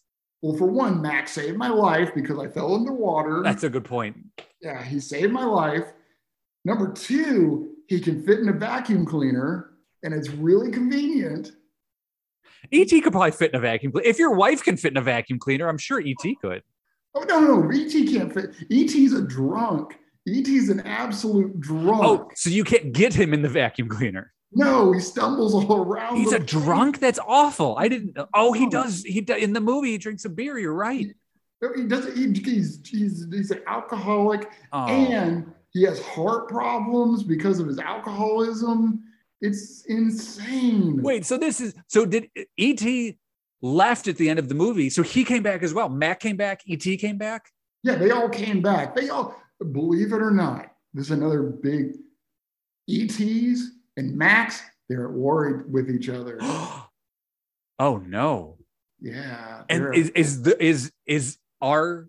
[0.43, 3.43] Well, for one, Mac saved my life because I fell in the water.
[3.43, 4.17] That's a good point.
[4.61, 5.85] yeah, he saved my life.
[6.65, 9.71] Number two, he can fit in a vacuum cleaner,
[10.03, 11.53] and it's really convenient.
[12.73, 14.09] ET could probably fit in a vacuum cleaner.
[14.09, 16.63] If your wife can fit in a vacuum cleaner, I'm sure ET could.
[17.15, 18.55] Oh no, no, ET can't fit.
[18.71, 19.99] ET's a drunk.
[20.29, 22.03] ET's an absolute drunk.
[22.05, 24.33] Oh, so you can't get him in the vacuum cleaner.
[24.53, 26.17] No, he stumbles all around.
[26.17, 26.49] He's a place.
[26.51, 27.01] drunk.
[27.01, 27.77] That's awful.
[27.79, 28.17] I didn't.
[28.35, 29.03] Oh, he does.
[29.03, 30.59] He do- in the movie he drinks a beer.
[30.59, 31.15] You're right.
[31.77, 32.17] He doesn't.
[32.17, 34.87] He, he's, he's he's an alcoholic, Oh.
[34.87, 39.03] and he has heart problems because of his alcoholism.
[39.41, 41.03] It's insane.
[41.03, 43.15] Wait, so this is so did ET
[43.65, 44.91] left at the end of the movie?
[44.91, 45.89] So he came back as well.
[45.89, 46.63] Mac came back.
[46.69, 47.51] ET came back.
[47.83, 48.95] Yeah, they all came back.
[48.95, 49.37] They all,
[49.73, 51.95] believe it or not, this is another big.
[52.89, 56.39] ETs And Max, they're at war with each other.
[56.43, 58.59] oh no.
[59.01, 59.63] Yeah.
[59.69, 62.09] And is is the is is our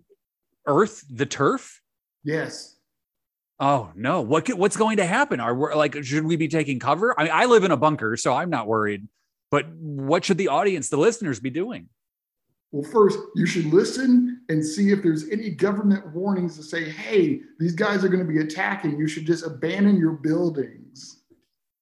[0.66, 1.80] Earth the turf?
[2.24, 2.74] yes.
[3.58, 4.20] Oh no!
[4.20, 5.40] What could- what's going to happen?
[5.40, 7.18] Are we like should we be taking cover?
[7.18, 9.08] I mean, I live in a bunker, so I'm not worried.
[9.50, 11.88] But what should the audience, the listeners, be doing?
[12.72, 17.40] Well, first, you should listen and see if there's any government warnings to say, hey,
[17.58, 18.98] these guys are going to be attacking.
[18.98, 21.22] You should just abandon your buildings.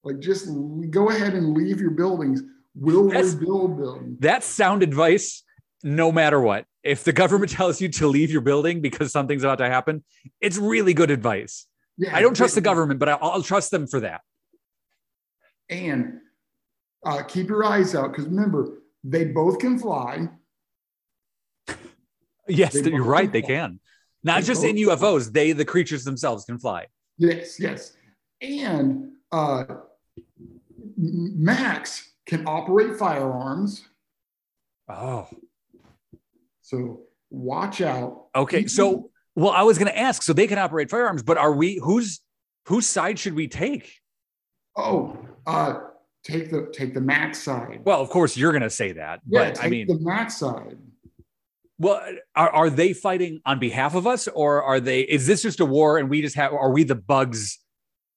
[0.03, 0.49] Like, just
[0.91, 2.43] go ahead and leave your buildings.
[2.75, 4.19] We'll That's- rebuild them.
[4.21, 5.43] That's sound advice,
[5.83, 6.67] no matter what.
[6.83, 10.05] If the government tells you to leave your building because something's about to happen,
[10.41, 11.67] it's really good advice.
[11.97, 14.21] Yeah, I don't trust the government, but I'll, I'll trust them for that.
[15.71, 16.21] And
[17.05, 20.29] uh, keep your eyes out because remember, they both can fly.
[22.47, 23.23] Yes, you're right.
[23.25, 23.81] can They can.
[24.23, 24.95] Not They just in can fly.
[24.97, 26.87] UFOs, they, the creatures themselves, can fly.
[27.17, 27.97] Yes, yes.
[28.43, 29.65] And uh,
[30.99, 33.87] Max can operate firearms.
[34.91, 35.27] Oh,
[36.61, 38.27] So watch out.
[38.37, 38.67] okay.
[38.67, 40.23] So, well, I was going to ask.
[40.23, 41.81] So they can operate firearms, but are we?
[41.83, 42.21] Whose
[42.67, 44.01] whose side should we take?
[44.77, 45.79] Oh, uh,
[46.25, 47.81] take the take the Max side.
[47.85, 50.37] Well, of course, you're going to say that, yeah, but take I mean, the Max
[50.39, 50.79] side.
[51.79, 52.01] well,
[52.35, 55.01] are, are they fighting on behalf of us, or are they?
[55.03, 56.53] Is this just a war, and we just have?
[56.53, 57.59] Are we the bugs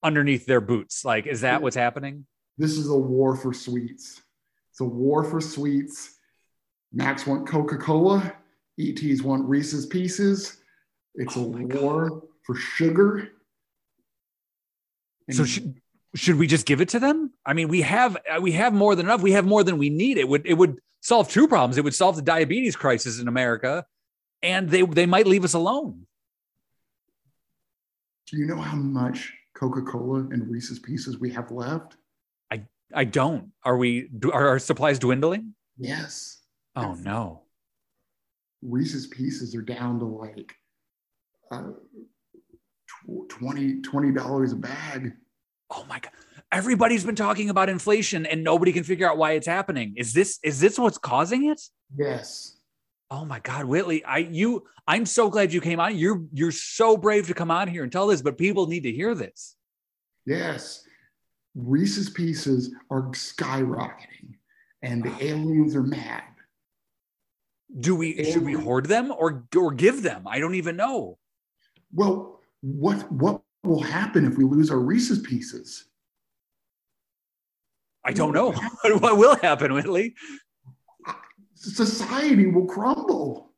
[0.03, 1.03] underneath their boots?
[1.05, 2.25] Like, is that what's happening?
[2.57, 4.21] This is a war for sweets.
[4.71, 6.15] It's a war for sweets.
[6.93, 8.33] Max want Coca Cola.
[8.79, 10.57] ETs want Reese's Pieces.
[11.15, 11.81] It's Oh a my God.
[11.81, 13.29] war for sugar.
[15.31, 15.81] So And-
[16.15, 17.31] should we just give it to them?
[17.45, 19.21] I mean, we have uh, we have more than enough.
[19.21, 20.17] We have more than we need.
[20.17, 21.77] It would it would solve two problems.
[21.77, 23.85] It would solve the diabetes crisis in America,
[24.41, 26.05] and they they might leave us alone.
[28.29, 31.97] do you know how much Coca Cola and Reese's Pieces we have left?
[32.51, 33.51] I I don't.
[33.63, 34.09] Are we?
[34.17, 35.53] do- Are our supplies dwindling?
[35.77, 36.41] Yes.
[36.75, 37.43] Oh no.
[38.63, 40.53] Reese's Pieces are down to like
[41.51, 41.71] uh,
[43.29, 45.13] 20 $20 a bag.
[45.69, 46.11] Oh my god.
[46.51, 49.93] Everybody's been talking about inflation, and nobody can figure out why it's happening.
[49.97, 51.61] Is this is this what's causing it?
[51.97, 52.57] Yes.
[53.09, 55.97] Oh my God, Whitley, I you I'm so glad you came on.
[55.97, 58.91] You're you're so brave to come on here and tell this, but people need to
[58.91, 59.55] hear this.
[60.25, 60.83] Yes.
[61.55, 64.35] Reese's Pieces are skyrocketing
[64.81, 66.23] and the aliens are mad.
[67.79, 70.27] Do we should we hoard them or or give them?
[70.27, 71.17] I don't even know.
[71.93, 75.85] Well, what what will happen if we lose our Reese's Pieces?
[78.03, 80.15] I don't know what will happen, Whitley.
[81.55, 83.51] Society will crumble.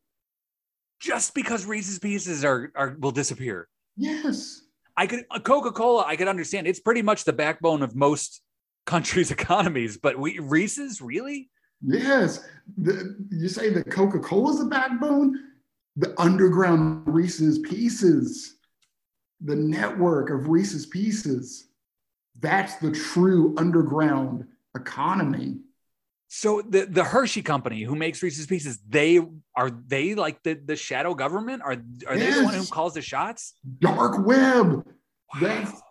[0.99, 3.67] Just because Reese's Pieces are are will disappear.
[3.95, 4.62] Yes.
[4.97, 6.03] I could uh, Coca Cola.
[6.05, 6.67] I could understand.
[6.67, 8.41] It's pretty much the backbone of most
[8.85, 9.97] countries' economies.
[9.97, 11.49] But we Reese's really?
[11.81, 12.45] Yes.
[12.77, 15.39] The, you say that Coca-Cola is the backbone?
[15.95, 18.57] The underground Reese's Pieces,
[19.41, 21.67] the network of Reese's Pieces.
[22.39, 25.58] That's the true underground economy.
[26.28, 29.19] So the the Hershey company who makes Reese's Pieces, they
[29.56, 31.63] are they like the the shadow government?
[31.63, 31.75] Are
[32.08, 33.56] are they the one who calls the shots?
[33.80, 34.86] Dark web.
[35.34, 35.39] Wow.
[35.41, 35.82] That's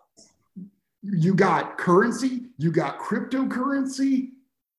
[1.01, 4.29] you got currency, you got cryptocurrency,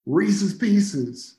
[0.06, 1.37] Reese's Pieces.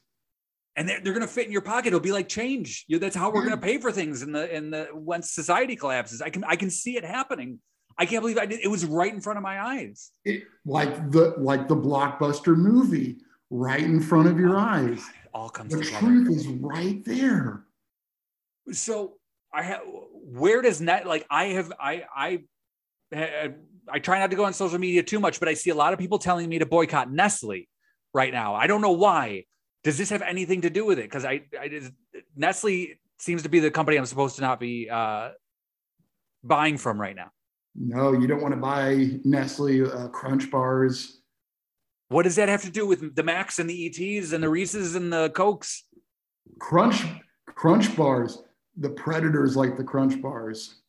[0.75, 1.87] And they're, they're going to fit in your pocket.
[1.87, 2.85] It'll be like change.
[2.87, 3.63] You, that's how we're going to mm.
[3.63, 6.21] pay for things in the in the when society collapses.
[6.21, 7.59] I can I can see it happening.
[7.97, 8.61] I can't believe I did.
[8.61, 10.11] It was right in front of my eyes.
[10.23, 13.17] It, like the like the blockbuster movie
[13.49, 14.99] right in front of your oh eyes.
[14.99, 15.99] It all comes The together.
[15.99, 17.65] truth is right there.
[18.71, 19.15] So
[19.53, 19.81] I have.
[20.23, 22.43] Where does net like I have I I
[23.13, 23.51] I,
[23.91, 25.91] I try not to go on social media too much, but I see a lot
[25.91, 27.67] of people telling me to boycott Nestle
[28.13, 28.55] right now.
[28.55, 29.45] I don't know why.
[29.83, 31.03] Does this have anything to do with it?
[31.03, 31.91] Because I, I just-
[32.35, 35.29] Nestle seems to be the company I'm supposed to not be uh,
[36.43, 37.31] buying from right now.
[37.75, 41.21] No, you don't want to buy Nestle uh, Crunch bars.
[42.09, 44.95] What does that have to do with the Max and the ETs and the Reese's
[44.95, 45.85] and the Cokes?
[46.59, 47.03] Crunch
[47.47, 48.43] Crunch bars.
[48.77, 50.81] The predators like the Crunch bars.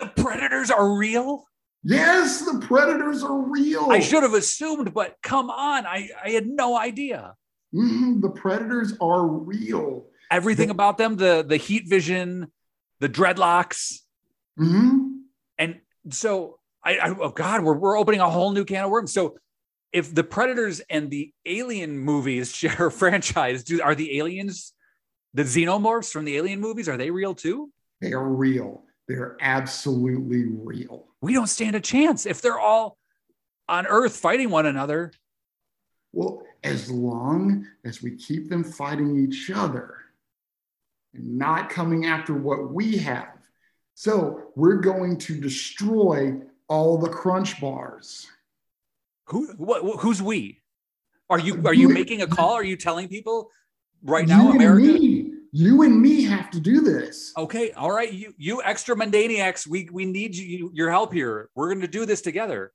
[0.00, 1.44] The predators are real.
[1.84, 3.88] Yes, the predators are real.
[3.90, 7.34] I should have assumed, but come on, I, I had no idea.
[7.74, 10.06] Mhm, the predators are real.
[10.30, 12.52] Everything about them, the the heat vision,
[13.00, 14.00] the dreadlocks,
[14.58, 15.22] Mhm.
[15.58, 19.12] and so I, I oh God, we're we're opening a whole new can of worms.
[19.12, 19.36] So
[19.92, 24.72] if the Predators and the Alien movies share a franchise, do are the aliens
[25.34, 26.88] the xenomorphs from the Alien movies?
[26.88, 27.70] Are they real too?
[28.00, 28.84] They are real.
[29.08, 31.08] They're absolutely real.
[31.20, 32.98] We don't stand a chance if they're all
[33.68, 35.12] on Earth fighting one another.
[36.14, 39.96] Well, as long as we keep them fighting each other
[41.12, 43.28] and not coming after what we have.
[43.94, 46.34] So we're going to destroy
[46.68, 48.26] all the crunch bars.
[49.26, 49.48] Who?
[49.56, 50.00] What?
[50.00, 50.60] Who's we?
[51.30, 51.62] Are you?
[51.66, 52.52] Are you You- making a call?
[52.52, 53.50] Are you telling people
[54.04, 54.86] right you now, and America?
[54.86, 57.32] me, you and me have to do this.
[57.36, 61.50] Okay, all right, you you extra mundaniacs, we we need you, your help here.
[61.54, 62.72] We're going to do this together.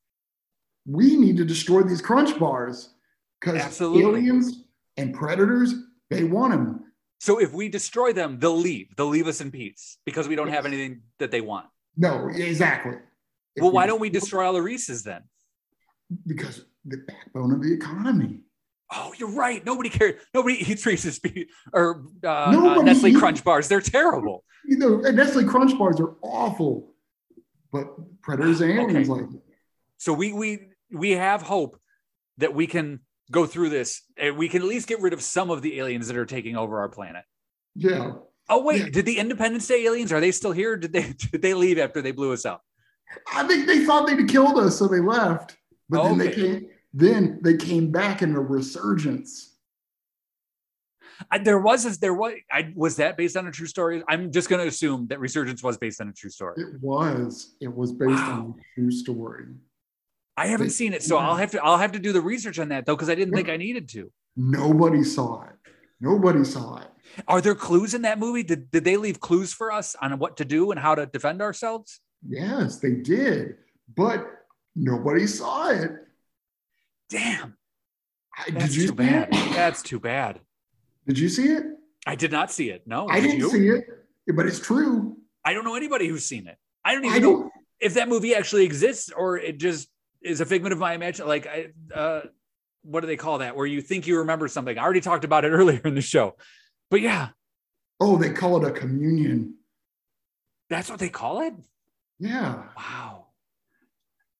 [0.86, 2.90] We need to destroy these crunch bars
[3.42, 4.64] because aliens
[4.98, 5.74] and predators,
[6.10, 6.84] they want them.
[7.20, 8.96] So if we destroy them, they'll leave.
[8.96, 11.68] They'll leave us in peace because we don't have anything that they want.
[11.98, 12.94] No, exactly.
[13.56, 15.24] If Well, why don't we destroy all the Reese's then?
[16.26, 18.40] Because the backbone of the economy.
[18.92, 19.64] Oh, you're right.
[19.66, 20.20] Nobody cares.
[20.34, 21.20] Nobody eats Reese's
[21.74, 23.68] or uh, uh, Nestle eats- Crunch bars.
[23.68, 24.44] They're terrible.
[24.66, 26.94] You know, Nestle Crunch bars are awful,
[27.72, 27.88] but
[28.22, 29.22] predators and aliens Okay.
[29.24, 29.42] like it.
[29.98, 31.80] So we we we have hope
[32.38, 35.50] that we can go through this and we can at least get rid of some
[35.50, 37.24] of the aliens that are taking over our planet.
[37.76, 38.14] Yeah.
[38.50, 38.90] Oh wait, Yeah.
[38.90, 40.76] did the Independence Day aliens are they still here?
[40.78, 42.64] Did they did they leave after they blew us up?
[43.34, 45.58] I think they thought they'd killed us, so they left.
[45.90, 49.56] But then they came then they came back in a resurgence.
[51.30, 54.02] I, there was this, there was I was that based on a true story.
[54.08, 56.56] I'm just going to assume that Resurgence was based on a true story.
[56.62, 57.56] It was.
[57.60, 59.46] It was based on a true story.
[60.40, 62.60] I haven't They- seen it, so I'll have to I'll have to do the research
[62.60, 64.10] on that though because I didn't think I needed to.
[64.38, 65.56] Nobody saw it.
[66.00, 66.88] Nobody saw it.
[67.28, 68.44] Are there clues in that movie?
[68.44, 71.42] Did did they leave clues for us on what to do and how to defend
[71.42, 72.00] ourselves?
[72.26, 73.58] Yes, they did.
[73.94, 74.26] But
[74.76, 75.92] nobody saw it.
[77.10, 77.58] Damn,
[78.38, 79.32] I, that's too bad.
[79.34, 80.40] That's too bad.
[81.08, 81.64] Did you see it?
[82.08, 82.84] I did not see it.
[82.86, 83.50] No, I did didn't you?
[83.50, 83.84] see it,
[84.36, 85.18] but it's true.
[85.44, 86.58] I don't know anybody who's seen it.
[86.86, 87.52] I don't even I know don't.
[87.82, 89.90] if that movie actually exists or it just
[90.22, 91.28] is a figment of my imagination.
[91.28, 92.22] Like, I, uh,
[92.84, 93.56] what do they call that?
[93.56, 94.78] Where you think you remember something.
[94.78, 96.36] I already talked about it earlier in the show,
[96.92, 97.30] but yeah,
[98.02, 99.56] Oh, they call it a communion.
[100.70, 101.54] that's what they call it.
[102.20, 102.64] Yeah.
[102.78, 103.28] Wow.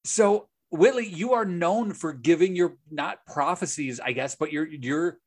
[0.06, 5.18] So Whitley, you are known for giving your not prophecies, I guess, but you're you're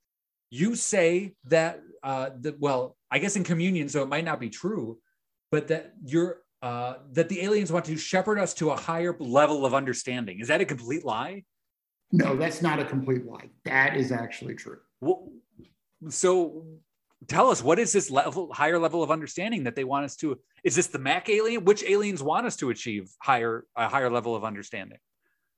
[0.50, 4.48] you say that uh the well, I guess in communion, so it might not be
[4.50, 4.98] true,
[5.50, 9.66] but that you're uh that the aliens want to shepherd us to a higher level
[9.66, 10.40] of understanding.
[10.40, 11.44] Is that a complete lie?
[12.12, 13.48] No, that's not a complete lie.
[13.64, 14.78] That is actually true.
[15.00, 15.32] Well,
[16.08, 16.64] so
[17.26, 20.38] tell us what is this level higher level of understanding that they want us to
[20.64, 24.34] is this the mac alien which aliens want us to achieve higher a higher level
[24.34, 24.98] of understanding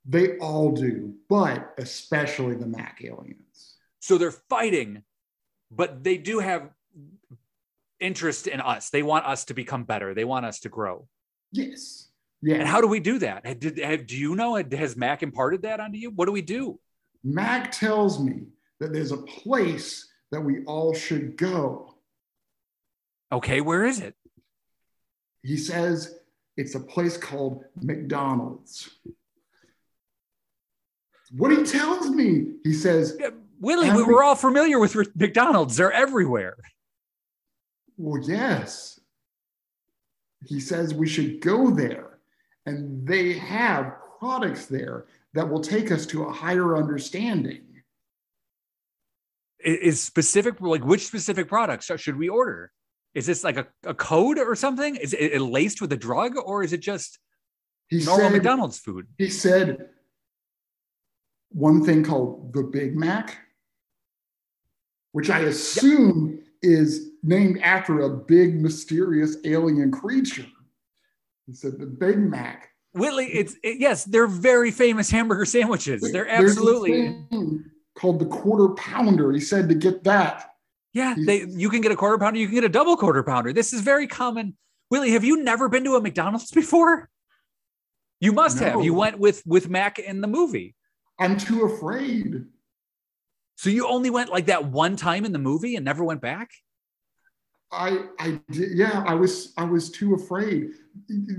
[0.05, 3.77] They all do, but especially the Mac aliens.
[3.99, 5.03] so they're fighting
[5.71, 6.69] but they do have
[7.99, 8.89] interest in us.
[8.89, 10.13] They want us to become better.
[10.13, 11.07] They want us to grow.
[11.51, 12.09] Yes.
[12.41, 12.55] Yeah.
[12.55, 13.59] and how do we do that?
[13.59, 16.11] Did, have, do you know has mac imparted that onto you?
[16.11, 16.79] What do we do?
[17.23, 18.43] Mac tells me
[18.79, 21.95] that there's a place that we all should go.
[23.31, 24.15] okay where is it?
[25.41, 26.15] He says
[26.57, 28.89] it's a place called McDonald's.
[31.31, 33.29] What he tells me, he says, Yeah,
[33.59, 35.77] willie we we're all familiar with mcdonald's.
[35.77, 36.57] They're everywhere
[37.97, 38.99] Well, yes.
[40.45, 42.19] He says we should go there,
[42.65, 47.63] and they have products there that will take us to a higher understanding.
[49.63, 52.71] Is specific like which specific products should we order
[53.15, 56.61] is this like a, a code or something is it, laced with a drug or
[56.61, 57.17] is it just
[57.87, 59.89] He normal said, mcdonald's food he said
[61.55, 63.37] one thing called the Big Mac,
[65.13, 70.45] which I assume is named after a big mysterious alien creature.
[71.47, 72.69] He said the Big Mac.
[72.93, 77.25] whitley it's it- yes they're very famous hamburger sandwiches they're absolutely
[77.97, 79.31] called the quarter pounder.
[79.33, 80.51] He said to get that.
[80.93, 83.51] yeah they you can get a quarter pounder you can get a double quarter pounder
[83.51, 84.55] this is very common
[84.91, 87.09] willie have you never been to a mcdonald's before
[88.21, 90.73] you must have you went with with mac in the movie
[91.19, 92.45] I'm too afraid.
[93.57, 96.49] so you only went like that one time in the movie and never went back
[97.75, 100.71] I I did yeah, I was I was too afraid.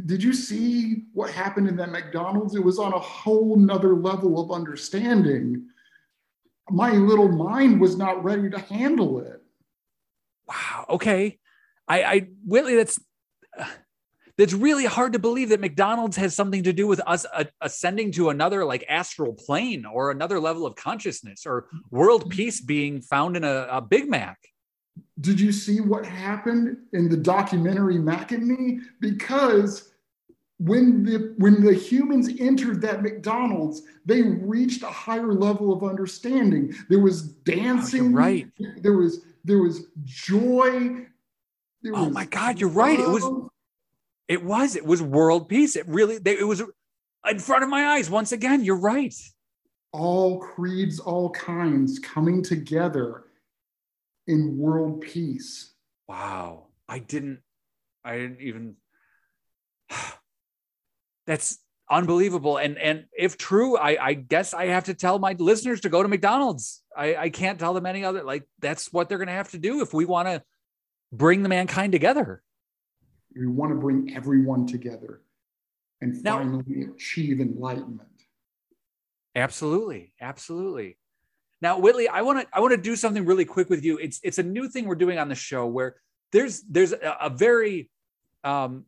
[0.06, 2.54] Did you see what happened in that McDonald's?
[2.54, 5.66] It was on a whole nother level of understanding.
[6.70, 9.40] My little mind was not ready to handle it.
[10.46, 11.38] wow okay
[11.88, 12.98] i i whitley that's
[14.38, 18.12] that's really hard to believe that mcdonald's has something to do with us uh, ascending
[18.12, 23.36] to another like astral plane or another level of consciousness or world peace being found
[23.36, 24.38] in a, a big mac
[25.20, 28.80] Did you see what happened in the documentary Mac and Me?
[29.00, 29.92] Because
[30.58, 36.74] when the when the humans entered that McDonald's, they reached a higher level of understanding.
[36.88, 38.46] There was dancing, oh, right?
[38.78, 41.06] There was there was joy.
[41.82, 42.98] There oh was my God, you're right.
[42.98, 43.50] It was
[44.28, 45.76] it was it was world peace.
[45.76, 46.62] It really they, it was
[47.28, 48.64] in front of my eyes once again.
[48.64, 49.14] You're right.
[49.92, 53.25] All creeds, all kinds coming together
[54.26, 55.72] in world peace.
[56.08, 57.40] Wow, I didn't.
[58.04, 58.76] I didn't even
[61.26, 61.58] that's
[61.90, 62.56] unbelievable.
[62.56, 66.02] And and if true, I, I guess I have to tell my listeners to go
[66.02, 66.82] to McDonald's.
[66.96, 69.82] I, I can't tell them any other like that's what they're gonna have to do
[69.82, 70.42] if we want to
[71.12, 72.42] bring the mankind together.
[73.34, 75.20] We want to bring everyone together
[76.00, 78.08] and finally now, achieve enlightenment.
[79.34, 80.14] Absolutely.
[80.20, 80.96] Absolutely.
[81.62, 83.98] Now, Whitley, I want to I want to do something really quick with you.
[83.98, 85.96] It's it's a new thing we're doing on the show where
[86.32, 87.90] there's there's a, a very
[88.44, 88.84] um,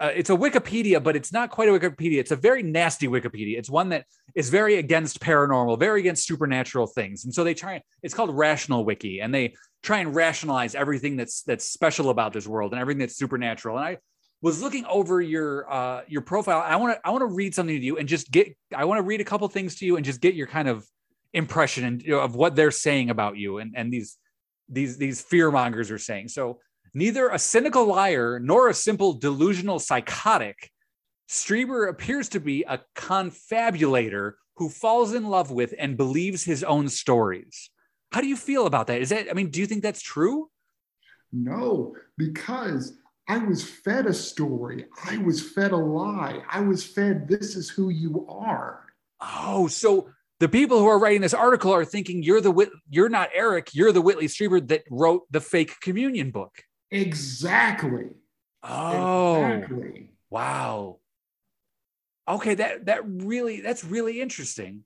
[0.00, 2.18] uh, it's a Wikipedia, but it's not quite a Wikipedia.
[2.18, 3.56] It's a very nasty Wikipedia.
[3.56, 4.04] It's one that
[4.34, 7.24] is very against paranormal, very against supernatural things.
[7.24, 7.80] And so they try.
[8.02, 12.46] It's called Rational Wiki, and they try and rationalize everything that's that's special about this
[12.46, 13.76] world and everything that's supernatural.
[13.76, 13.98] And I
[14.42, 16.60] was looking over your uh, your profile.
[16.60, 18.54] I want to I want to read something to you and just get.
[18.74, 20.84] I want to read a couple things to you and just get your kind of
[21.34, 24.16] impression and you know, of what they're saying about you and and these
[24.68, 26.28] these these fear mongers are saying.
[26.28, 26.60] So
[26.96, 30.70] Neither a cynical liar nor a simple delusional psychotic,
[31.28, 36.88] Strieber appears to be a confabulator who falls in love with and believes his own
[36.88, 37.70] stories.
[38.12, 39.00] How do you feel about that?
[39.00, 40.48] Is that, I mean, do you think that's true?
[41.32, 42.96] No, because
[43.28, 44.84] I was fed a story.
[45.04, 46.42] I was fed a lie.
[46.48, 48.84] I was fed, this is who you are.
[49.20, 50.10] Oh, so
[50.40, 53.92] the people who are writing this article are thinking you're the you're not Eric, you're
[53.92, 56.62] the Whitley Strieber that wrote the fake communion book.
[56.90, 58.10] Exactly.
[58.62, 59.44] Oh.
[59.44, 60.10] Exactly.
[60.30, 60.98] Wow.
[62.26, 64.84] Okay, that that really that's really interesting.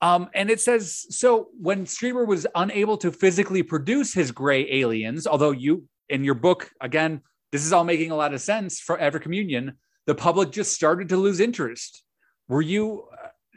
[0.00, 5.26] Um, and it says so when Strieber was unable to physically produce his gray aliens,
[5.26, 7.20] although you in your book again,
[7.52, 9.74] this is all making a lot of sense for After Communion.
[10.06, 12.02] The public just started to lose interest.
[12.48, 13.04] Were you?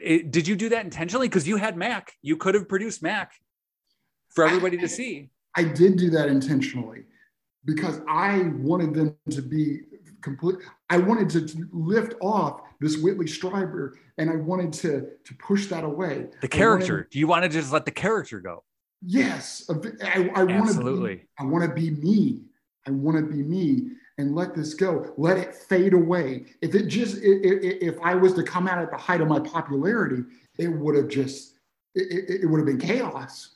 [0.04, 1.28] Uh, did you do that intentionally?
[1.28, 3.32] Because you had Mac, you could have produced Mac
[4.30, 5.30] for everybody I, to see.
[5.56, 7.04] I did do that intentionally
[7.64, 9.80] because I wanted them to be
[10.22, 10.56] complete.
[10.90, 15.84] I wanted to lift off this Whitley Strieber and I wanted to, to push that
[15.84, 16.26] away.
[16.40, 16.94] The character.
[16.94, 18.64] Wanted, Do you want to just let the character go?
[19.04, 19.68] Yes.
[20.02, 22.42] I, I want to be, I want to be me.
[22.86, 25.14] I want to be me and let this go.
[25.16, 26.46] Let it fade away.
[26.60, 29.40] If it just, if, if I was to come out at the height of my
[29.40, 30.24] popularity,
[30.58, 31.54] it would have just,
[31.94, 33.54] it, it would have been chaos.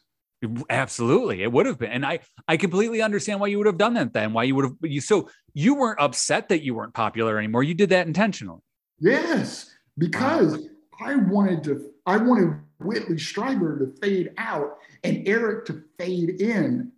[0.71, 3.95] Absolutely, it would have been, and I I completely understand why you would have done
[3.95, 4.33] that then.
[4.33, 7.63] Why you would have you so you weren't upset that you weren't popular anymore.
[7.63, 8.59] You did that intentionally.
[8.99, 10.65] Yes, because wow.
[11.01, 11.93] I wanted to.
[12.07, 16.91] I wanted Whitley Strieber to fade out and Eric to fade in.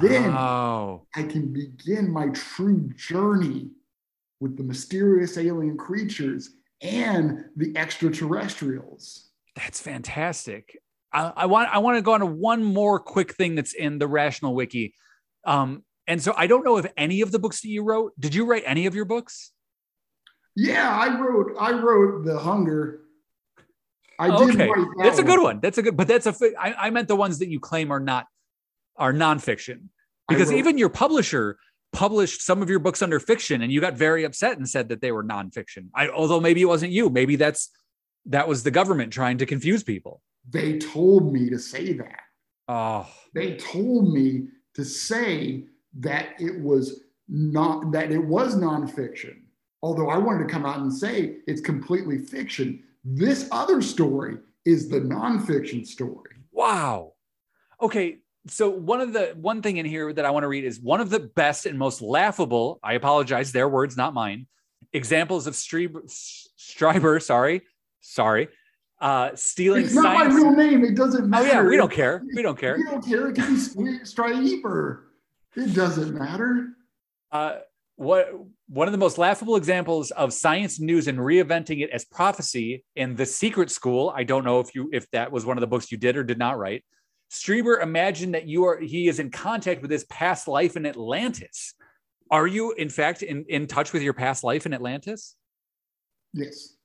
[0.00, 1.06] Then oh.
[1.14, 3.70] I can begin my true journey
[4.40, 6.50] with the mysterious alien creatures
[6.80, 9.30] and the extraterrestrials.
[9.54, 10.78] That's fantastic.
[11.12, 13.98] I, I want I want to go on to one more quick thing that's in
[13.98, 14.94] the Rational Wiki.
[15.44, 18.34] Um, and so I don't know if any of the books that you wrote, did
[18.34, 19.52] you write any of your books?
[20.56, 23.00] Yeah, I wrote I wrote The Hunger.
[24.18, 24.70] I okay.
[24.98, 25.60] That's a good one.
[25.60, 26.34] That's a good, but that's a.
[26.58, 28.26] I, I meant the ones that you claim are not
[29.02, 29.88] are nonfiction,
[30.28, 31.58] because even your publisher
[31.92, 35.00] published some of your books under fiction, and you got very upset and said that
[35.00, 35.88] they were nonfiction.
[35.92, 37.70] I, although maybe it wasn't you, maybe that's
[38.26, 40.22] that was the government trying to confuse people.
[40.48, 42.20] They told me to say that.
[42.68, 43.08] Oh.
[43.34, 45.64] They told me to say
[45.98, 49.42] that it was not that it was nonfiction.
[49.82, 52.84] Although I wanted to come out and say it's completely fiction.
[53.04, 56.36] This other story is the nonfiction story.
[56.52, 57.14] Wow.
[57.80, 60.80] Okay, so one of the one thing in here that I want to read is
[60.80, 62.80] one of the best and most laughable.
[62.82, 64.46] I apologize, their words, not mine.
[64.92, 66.02] Examples of Streiber,
[66.58, 67.62] Streiber sorry,
[68.00, 68.48] sorry,
[69.00, 69.84] uh, stealing.
[69.84, 70.34] It's not science.
[70.34, 70.84] my real name.
[70.84, 71.46] It doesn't matter.
[71.46, 72.22] Oh yeah, we don't care.
[72.34, 72.76] We don't care.
[72.76, 73.28] We don't care.
[73.28, 75.02] It can be Stryper.
[75.56, 76.68] It doesn't matter.
[77.30, 77.58] Uh,
[77.96, 78.32] what
[78.68, 83.14] one of the most laughable examples of science news and reinventing it as prophecy in
[83.14, 84.12] the Secret School.
[84.16, 86.24] I don't know if you if that was one of the books you did or
[86.24, 86.84] did not write.
[87.32, 91.74] Strieber imagined that you are he is in contact with his past life in Atlantis.
[92.30, 95.34] Are you in fact in, in touch with your past life in Atlantis?
[96.34, 96.76] Yes.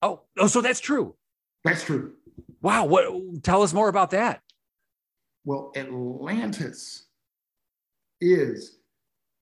[0.00, 1.16] Oh, oh, so that's true.
[1.64, 2.12] That's true.
[2.62, 2.84] Wow.
[2.84, 4.40] What tell us more about that?
[5.44, 7.06] Well, Atlantis
[8.20, 8.78] is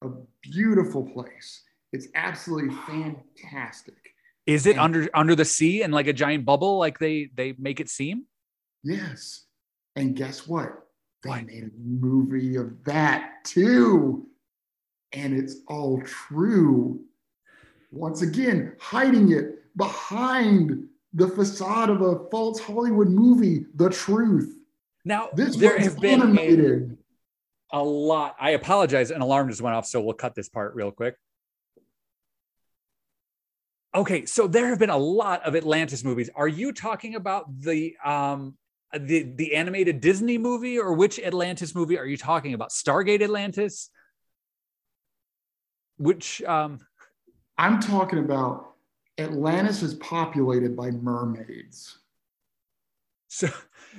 [0.02, 0.08] a
[0.42, 1.62] beautiful place.
[1.92, 3.94] It's absolutely fantastic.
[4.46, 7.54] Is it And- under under the sea and like a giant bubble, like they they
[7.58, 8.24] make it seem?
[8.82, 9.45] Yes.
[9.96, 10.86] And guess what?
[11.22, 11.46] They What?
[11.46, 14.26] made a movie of that too.
[15.12, 17.00] And it's all true.
[17.90, 24.54] Once again, hiding it behind the facade of a false Hollywood movie, The Truth.
[25.04, 26.98] Now This there have been a, animated.
[27.72, 28.36] a lot.
[28.38, 29.10] I apologize.
[29.10, 31.14] An alarm just went off, so we'll cut this part real quick.
[33.94, 36.28] Okay, so there have been a lot of Atlantis movies.
[36.34, 38.58] Are you talking about the um
[38.98, 42.70] the the animated Disney movie or which Atlantis movie are you talking about?
[42.70, 43.90] Stargate Atlantis?
[45.98, 46.80] Which um
[47.58, 48.74] I'm talking about
[49.18, 51.98] Atlantis is populated by mermaids.
[53.28, 53.48] so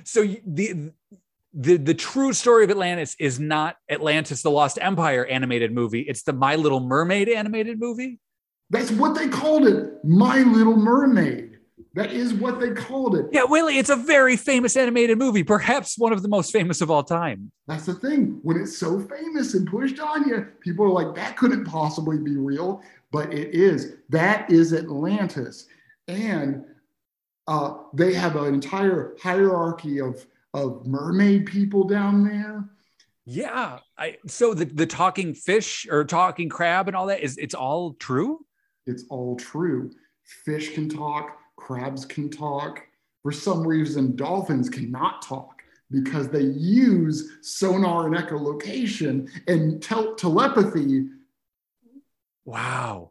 [0.04, 0.92] so the
[1.54, 6.02] the the true story of Atlantis is not Atlantis the Lost Empire animated movie.
[6.02, 8.20] It's the My Little Mermaid animated movie.
[8.70, 10.04] That's what they called it.
[10.04, 11.47] My Little Mermaid.
[11.94, 13.26] That is what they called it.
[13.32, 16.90] Yeah, Willie, it's a very famous animated movie, perhaps one of the most famous of
[16.90, 17.50] all time.
[17.66, 18.38] That's the thing.
[18.42, 22.36] When it's so famous and pushed on you, people are like, that couldn't possibly be
[22.36, 22.82] real.
[23.10, 23.94] But it is.
[24.10, 25.66] That is Atlantis.
[26.08, 26.64] And
[27.46, 32.68] uh, they have an entire hierarchy of, of mermaid people down there.
[33.24, 33.78] Yeah.
[33.96, 37.94] I so the, the talking fish or talking crab and all that is it's all
[37.94, 38.44] true?
[38.86, 39.90] It's all true.
[40.44, 41.38] Fish can talk,
[41.68, 42.80] crabs can talk.
[43.22, 45.60] For some reason, dolphins cannot talk
[45.90, 51.08] because they use sonar and echolocation and tel- telepathy.
[52.46, 53.10] Wow.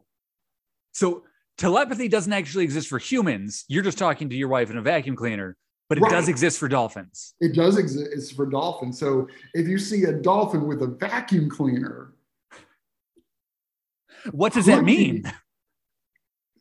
[0.92, 1.22] So
[1.56, 3.64] telepathy doesn't actually exist for humans.
[3.68, 5.56] You're just talking to your wife in a vacuum cleaner,
[5.88, 7.34] but it does exist for dolphins.
[7.40, 8.98] It does exist for dolphins.
[8.98, 12.12] So if you see a dolphin with a vacuum cleaner,
[14.32, 15.32] What does that mean?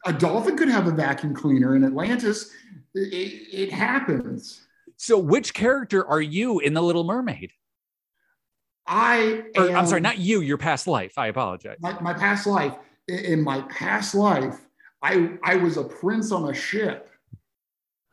[0.07, 2.51] A dolphin could have a vacuum cleaner in Atlantis.
[2.95, 4.65] It, it, happens.
[4.95, 7.51] So which character are you in The Little Mermaid?
[8.87, 11.17] I Or, am, I'm sorry, not you, your past life.
[11.17, 11.77] I apologize.
[11.81, 12.73] my, my past life.
[13.07, 14.55] In- my past life,
[15.01, 17.09] I I was a prince on a ship.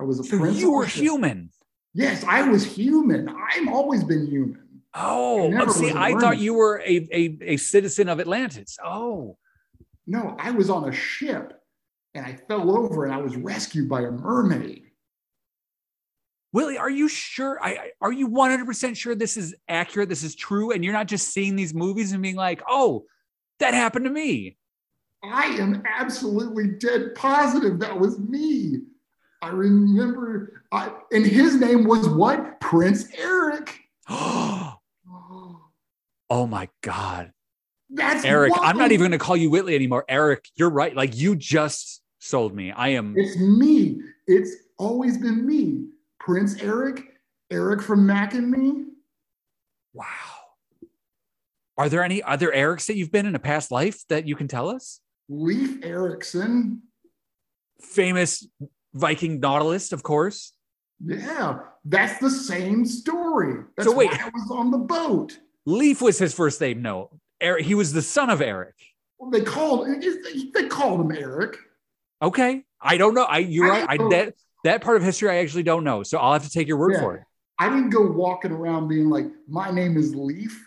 [0.00, 0.60] I was a So prince.
[0.60, 1.50] you were human.
[1.94, 3.28] Yes, I was human.
[3.28, 4.60] I've always been human.
[4.94, 8.76] Oh, I see, I thought you were a, a, a citizen of Atlantis.
[8.84, 9.36] Oh,
[10.06, 11.60] No, I was on a ship
[12.14, 14.82] and I fell over and I was rescued by a mermaid.
[16.52, 17.58] Willie, are you sure?
[17.60, 20.08] I are you 100% sure this is accurate?
[20.08, 23.06] This is true, and you're not just seeing these movies and being like, "Oh,
[23.58, 24.56] that happened to me."
[25.24, 28.82] I am absolutely dead positive that was me.
[29.42, 32.60] I remember, I, and his name was what?
[32.60, 33.80] Prince Eric.
[34.08, 34.78] oh
[36.30, 37.32] my God,
[37.90, 38.52] That's Eric!
[38.60, 40.04] I'm not even going to call you Whitley anymore.
[40.08, 40.94] Eric, you're right.
[40.94, 42.72] Like you just sold me.
[42.72, 43.14] I am.
[43.16, 44.00] It's me.
[44.26, 45.88] It's always been me.
[46.18, 47.02] Prince Eric,
[47.50, 48.84] Eric from Mac and Me.
[49.92, 50.06] Wow.
[51.76, 54.48] Are there any other Erics that you've been in a past life that you can
[54.48, 55.00] tell us?
[55.28, 56.82] Leif Erikson.
[57.80, 58.46] Famous
[58.94, 60.52] Viking nautilist, of course.
[61.04, 63.64] Yeah, that's the same story.
[63.76, 64.10] That's So wait.
[64.10, 65.38] why I was on the boat.
[65.66, 66.80] Leif was his first name.
[66.80, 67.10] No,
[67.40, 67.66] Eric.
[67.66, 68.74] He was the son of Eric.
[69.18, 69.88] Well, they called
[70.54, 71.56] they called him Eric.
[72.24, 73.24] Okay, I don't know.
[73.24, 74.00] I you're I right.
[74.00, 76.02] I that that part of history I actually don't know.
[76.02, 77.00] So I'll have to take your word Yeah.
[77.00, 77.22] for it.
[77.58, 80.58] I didn't go walking around being like, "My name is Leif."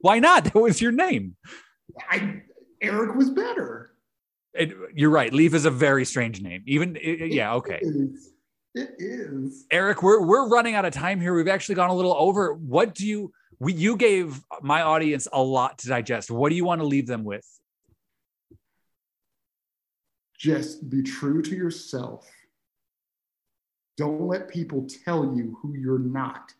[0.00, 0.44] Why not?
[0.52, 1.36] That was your name.
[2.10, 2.42] I
[2.80, 3.92] Eric was better.
[4.54, 5.32] It, you're right.
[5.32, 6.62] Leif is a very strange name.
[6.66, 7.54] Even i- yeah.
[7.54, 7.78] Okay.
[7.82, 8.32] It is.
[8.74, 9.66] It is.
[9.70, 11.34] Eric, we're we're running out of time here.
[11.34, 12.54] We've actually gone a little over.
[12.54, 16.30] What do you we you gave my audience a lot to digest.
[16.30, 17.44] What do you want to leave them with?
[20.40, 22.26] Just be true to yourself.
[23.98, 26.54] Don't let people tell you who you're not.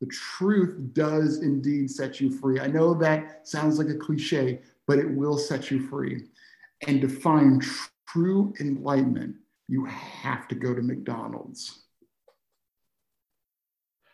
[0.00, 2.58] The truth does indeed set you free.
[2.58, 6.22] I know that sounds like a cliche, but it will set you free.
[6.86, 7.62] And to find
[8.08, 9.36] true enlightenment,
[9.68, 11.82] you have to go to McDonald's.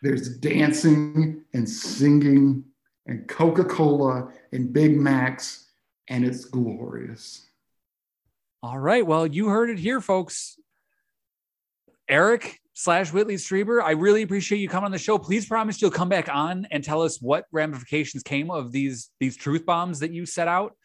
[0.01, 2.65] There's dancing and singing
[3.05, 5.66] and Coca Cola and Big Macs,
[6.07, 7.45] and it's glorious.
[8.63, 9.05] All right.
[9.05, 10.57] Well, you heard it here, folks.
[12.09, 15.17] Eric slash Whitley Strieber, I really appreciate you coming on the show.
[15.17, 19.35] Please promise you'll come back on and tell us what ramifications came of these these
[19.35, 20.75] truth bombs that you set out.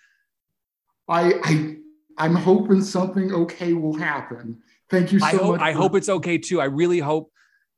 [1.09, 1.77] I, I
[2.19, 4.63] I'm hoping something okay will happen.
[4.91, 5.61] Thank you so I hope much.
[5.61, 6.61] I hope it's okay too.
[6.61, 7.31] I really hope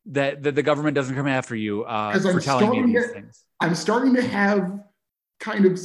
[0.07, 3.13] that that the government doesn't come after you uh, for I'm telling me these to-
[3.13, 3.45] things.
[3.61, 4.81] I'm starting to have
[5.41, 5.79] kind of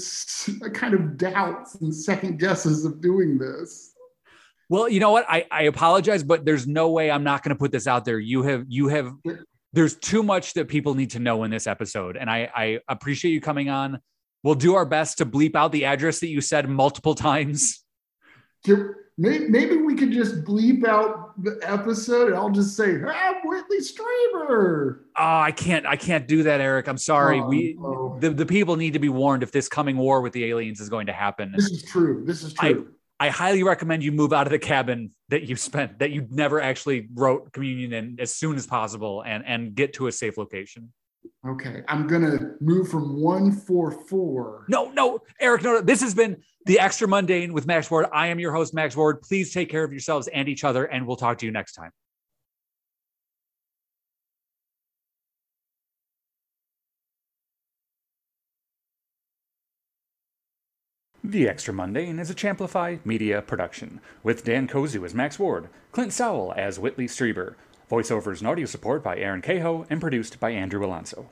[0.74, 3.93] kind of doubts and second guesses of doing this.
[4.70, 5.26] Well, you know what?
[5.28, 8.20] I, I apologize, but there's no way I'm not going to put this out there.
[8.20, 9.14] You have you have
[9.74, 13.32] there's too much that people need to know in this episode, and I I appreciate
[13.32, 14.00] you coming on.
[14.43, 17.84] We'll do our best to bleep out the address that you said multiple times.
[19.22, 24.99] Maybe we could just bleep out the episode and I'll just say, I'm Whitley Strieber.
[24.99, 26.88] Oh, ah, I can't, I can't do that, Eric.
[26.88, 27.41] I'm sorry.
[27.41, 28.17] Oh, we, oh.
[28.22, 30.88] The, the people need to be warned if this coming war with the aliens is
[30.88, 31.51] going to happen.
[31.53, 32.24] This is true.
[32.26, 32.88] This is true.
[33.20, 36.26] I, I highly recommend you move out of the cabin that you spent, that you
[36.30, 40.38] never actually wrote communion in as soon as possible and, and get to a safe
[40.38, 40.93] location.
[41.47, 44.65] Okay, I'm gonna move from one four four.
[44.67, 45.82] No, no, Eric, no, no.
[45.82, 48.07] This has been the Extramundane with Max Ward.
[48.11, 49.22] I am your host, Max Ward.
[49.22, 51.91] Please take care of yourselves and each other, and we'll talk to you next time.
[61.24, 66.53] The Extramundane is a Champlify media production, with Dan Kozuh as Max Ward, Clint Sowell
[66.57, 67.55] as Whitley Strieber,
[67.90, 71.26] Voiceovers and audio support by Erin Kahoa and produced by Andrew Alonso.